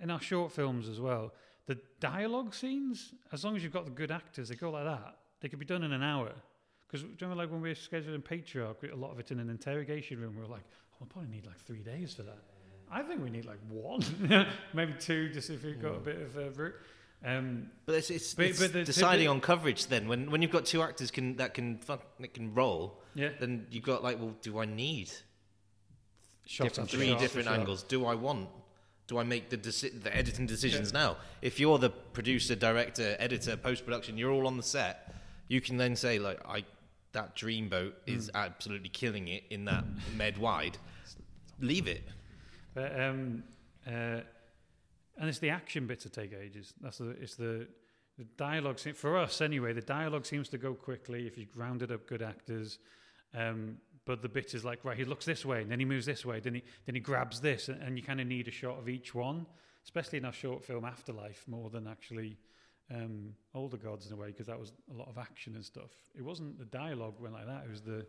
[0.00, 1.32] in our short films as well
[1.66, 5.16] the dialogue scenes, as long as you've got the good actors, they go like that.
[5.40, 6.32] They could be done in an hour.
[6.86, 10.20] Because remember, like when we were scheduling Patriarch, a lot of it in an interrogation
[10.20, 12.38] room, we were like, oh, we'll probably need like three days for that.
[12.90, 14.02] I think we need like one,
[14.74, 16.74] maybe two, just if we've got a bit of a route.
[17.24, 19.86] Um, but it's, it's, but, it's but the, deciding the, on coverage.
[19.86, 21.80] Then, when when you've got two actors can that can
[22.20, 23.30] that can roll, yeah.
[23.40, 25.10] then you've got like, well, do I need
[26.44, 27.82] shots different, three different angles?
[27.82, 28.48] Do I want
[29.06, 31.00] do I make the deci- the editing decisions yeah.
[31.00, 31.16] now?
[31.42, 35.14] If you're the producer, director, editor, post production, you're all on the set.
[35.48, 36.64] You can then say like, I
[37.14, 38.34] that dreamboat is mm.
[38.34, 39.84] absolutely killing it in that
[40.16, 40.78] med wide.
[41.60, 42.04] Leave it.
[42.74, 43.44] But, um,
[43.86, 44.20] uh,
[45.16, 46.74] and it's the action bits that take ages.
[46.80, 47.66] That's the it's the
[48.18, 49.72] the dialogue for us anyway.
[49.72, 52.78] The dialogue seems to go quickly if you've rounded up good actors.
[53.32, 56.06] Um, but the bit is like right, he looks this way, and then he moves
[56.06, 58.50] this way, then he then he grabs this, and, and you kind of need a
[58.50, 59.46] shot of each one,
[59.84, 62.36] especially in our short film Afterlife, more than actually
[62.90, 65.90] um, Older Gods in a way, because that was a lot of action and stuff.
[66.14, 67.64] It wasn't the dialogue went like that.
[67.64, 68.06] It was the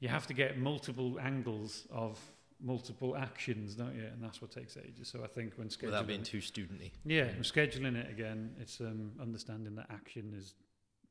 [0.00, 2.18] you have to get multiple angles of
[2.60, 4.04] multiple actions, don't you?
[4.04, 5.08] And that's what takes ages.
[5.08, 8.80] So I think when scheduling, without being too studenty, yeah, when scheduling it again, it's
[8.80, 10.54] um, understanding that action is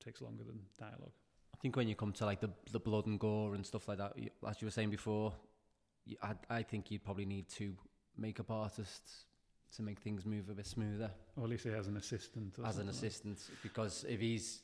[0.03, 1.11] takes longer than dialogue.
[1.53, 3.97] I think when you come to like the the blood and gore and stuff like
[3.97, 5.33] that, you, as you were saying before,
[6.05, 7.73] you, I I think you'd probably need two
[8.17, 9.25] makeup artists
[9.75, 11.11] to make things move a bit smoother.
[11.35, 12.55] Or at least he has an assistant.
[12.65, 13.61] As an assistant, like.
[13.63, 14.61] because if he's,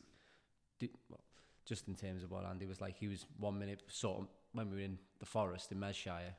[1.09, 1.19] well,
[1.65, 4.69] just in terms of what Andy was like, he was one minute sort of when
[4.69, 6.33] we were in the forest in Medshire,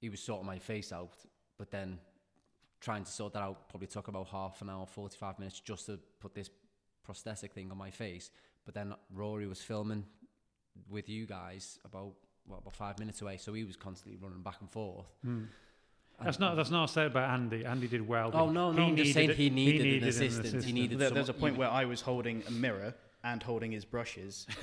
[0.00, 1.16] he was sorting my face out,
[1.56, 1.98] but then
[2.80, 5.98] trying to sort that out probably took about half an hour, 45 minutes just to
[6.20, 6.50] put this
[7.02, 8.30] prosthetic thing on my face.
[8.64, 10.04] But then Rory was filming
[10.90, 12.12] with you guys about
[12.46, 15.06] what, about five minutes away, so he was constantly running back and forth.
[15.26, 15.46] Mm.
[16.22, 17.64] That's not that's not said about Andy.
[17.64, 18.30] Andy did well.
[18.32, 20.32] Oh no, no, I'm just saying he needed, he needed an, assistant.
[20.32, 20.64] an, assistant.
[20.64, 20.98] He needed.
[20.98, 22.94] There, there's a point where I was holding a mirror
[23.24, 24.46] and holding his brushes.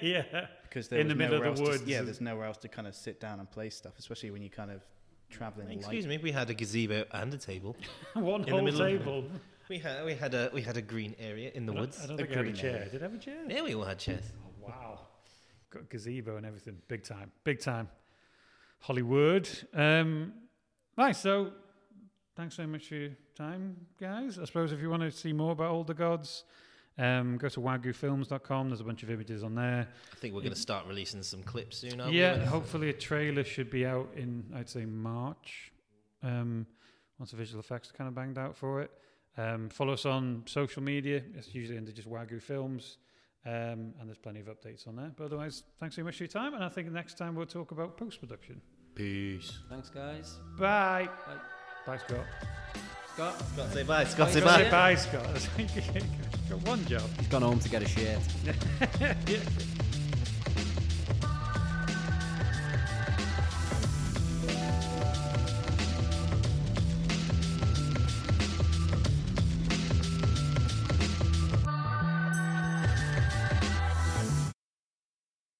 [0.00, 0.46] yeah.
[0.62, 1.82] Because there in the middle of the woods.
[1.82, 4.42] To, yeah, there's nowhere else to kind of sit down and play stuff, especially when
[4.42, 4.82] you kind of
[5.28, 5.70] traveling.
[5.70, 6.18] Excuse light.
[6.18, 7.76] me, we had a gazebo and a table.
[8.14, 9.24] One whole table.
[9.68, 12.00] We had we had a we had a green area in the I woods.
[12.02, 12.76] I don't think I had a chair.
[12.76, 12.90] Area.
[12.90, 13.42] Did I have a chair?
[13.48, 14.24] Yeah, we all had chairs.
[14.44, 15.00] Oh, wow,
[15.70, 16.78] got gazebo and everything.
[16.86, 17.88] Big time, big time.
[18.78, 19.48] Hollywood.
[19.74, 20.32] Um,
[20.96, 21.52] right, so
[22.36, 24.38] thanks so much for your time, guys.
[24.38, 26.44] I suppose if you want to see more about Older Gods,
[26.98, 28.68] um, go to wagyufilms.com.
[28.68, 29.88] There's a bunch of images on there.
[30.12, 32.00] I think we're going to start releasing some clips soon.
[32.10, 35.72] Yeah, hopefully a trailer should be out in, I'd say, March.
[36.22, 36.66] Um,
[37.18, 38.90] once the visual effects are kind of banged out for it.
[39.38, 41.22] Um, follow us on social media.
[41.34, 42.98] It's usually under just Wagyu Films.
[43.44, 45.12] Um, and there's plenty of updates on there.
[45.16, 46.54] But otherwise, thanks so much for your time.
[46.54, 48.60] And I think next time we'll talk about post production.
[48.96, 49.58] Peace.
[49.68, 50.36] Thanks, guys.
[50.58, 51.06] Bye.
[51.26, 51.34] Bye,
[51.86, 52.24] bye Scott.
[53.12, 53.42] Scott.
[53.52, 54.04] Scott, say bye.
[54.04, 54.56] Scott, say bye.
[54.56, 55.48] Say bye, Scott.
[56.48, 57.02] got one job.
[57.18, 58.18] He's gone home to get a shirt.
[58.98, 59.14] yeah.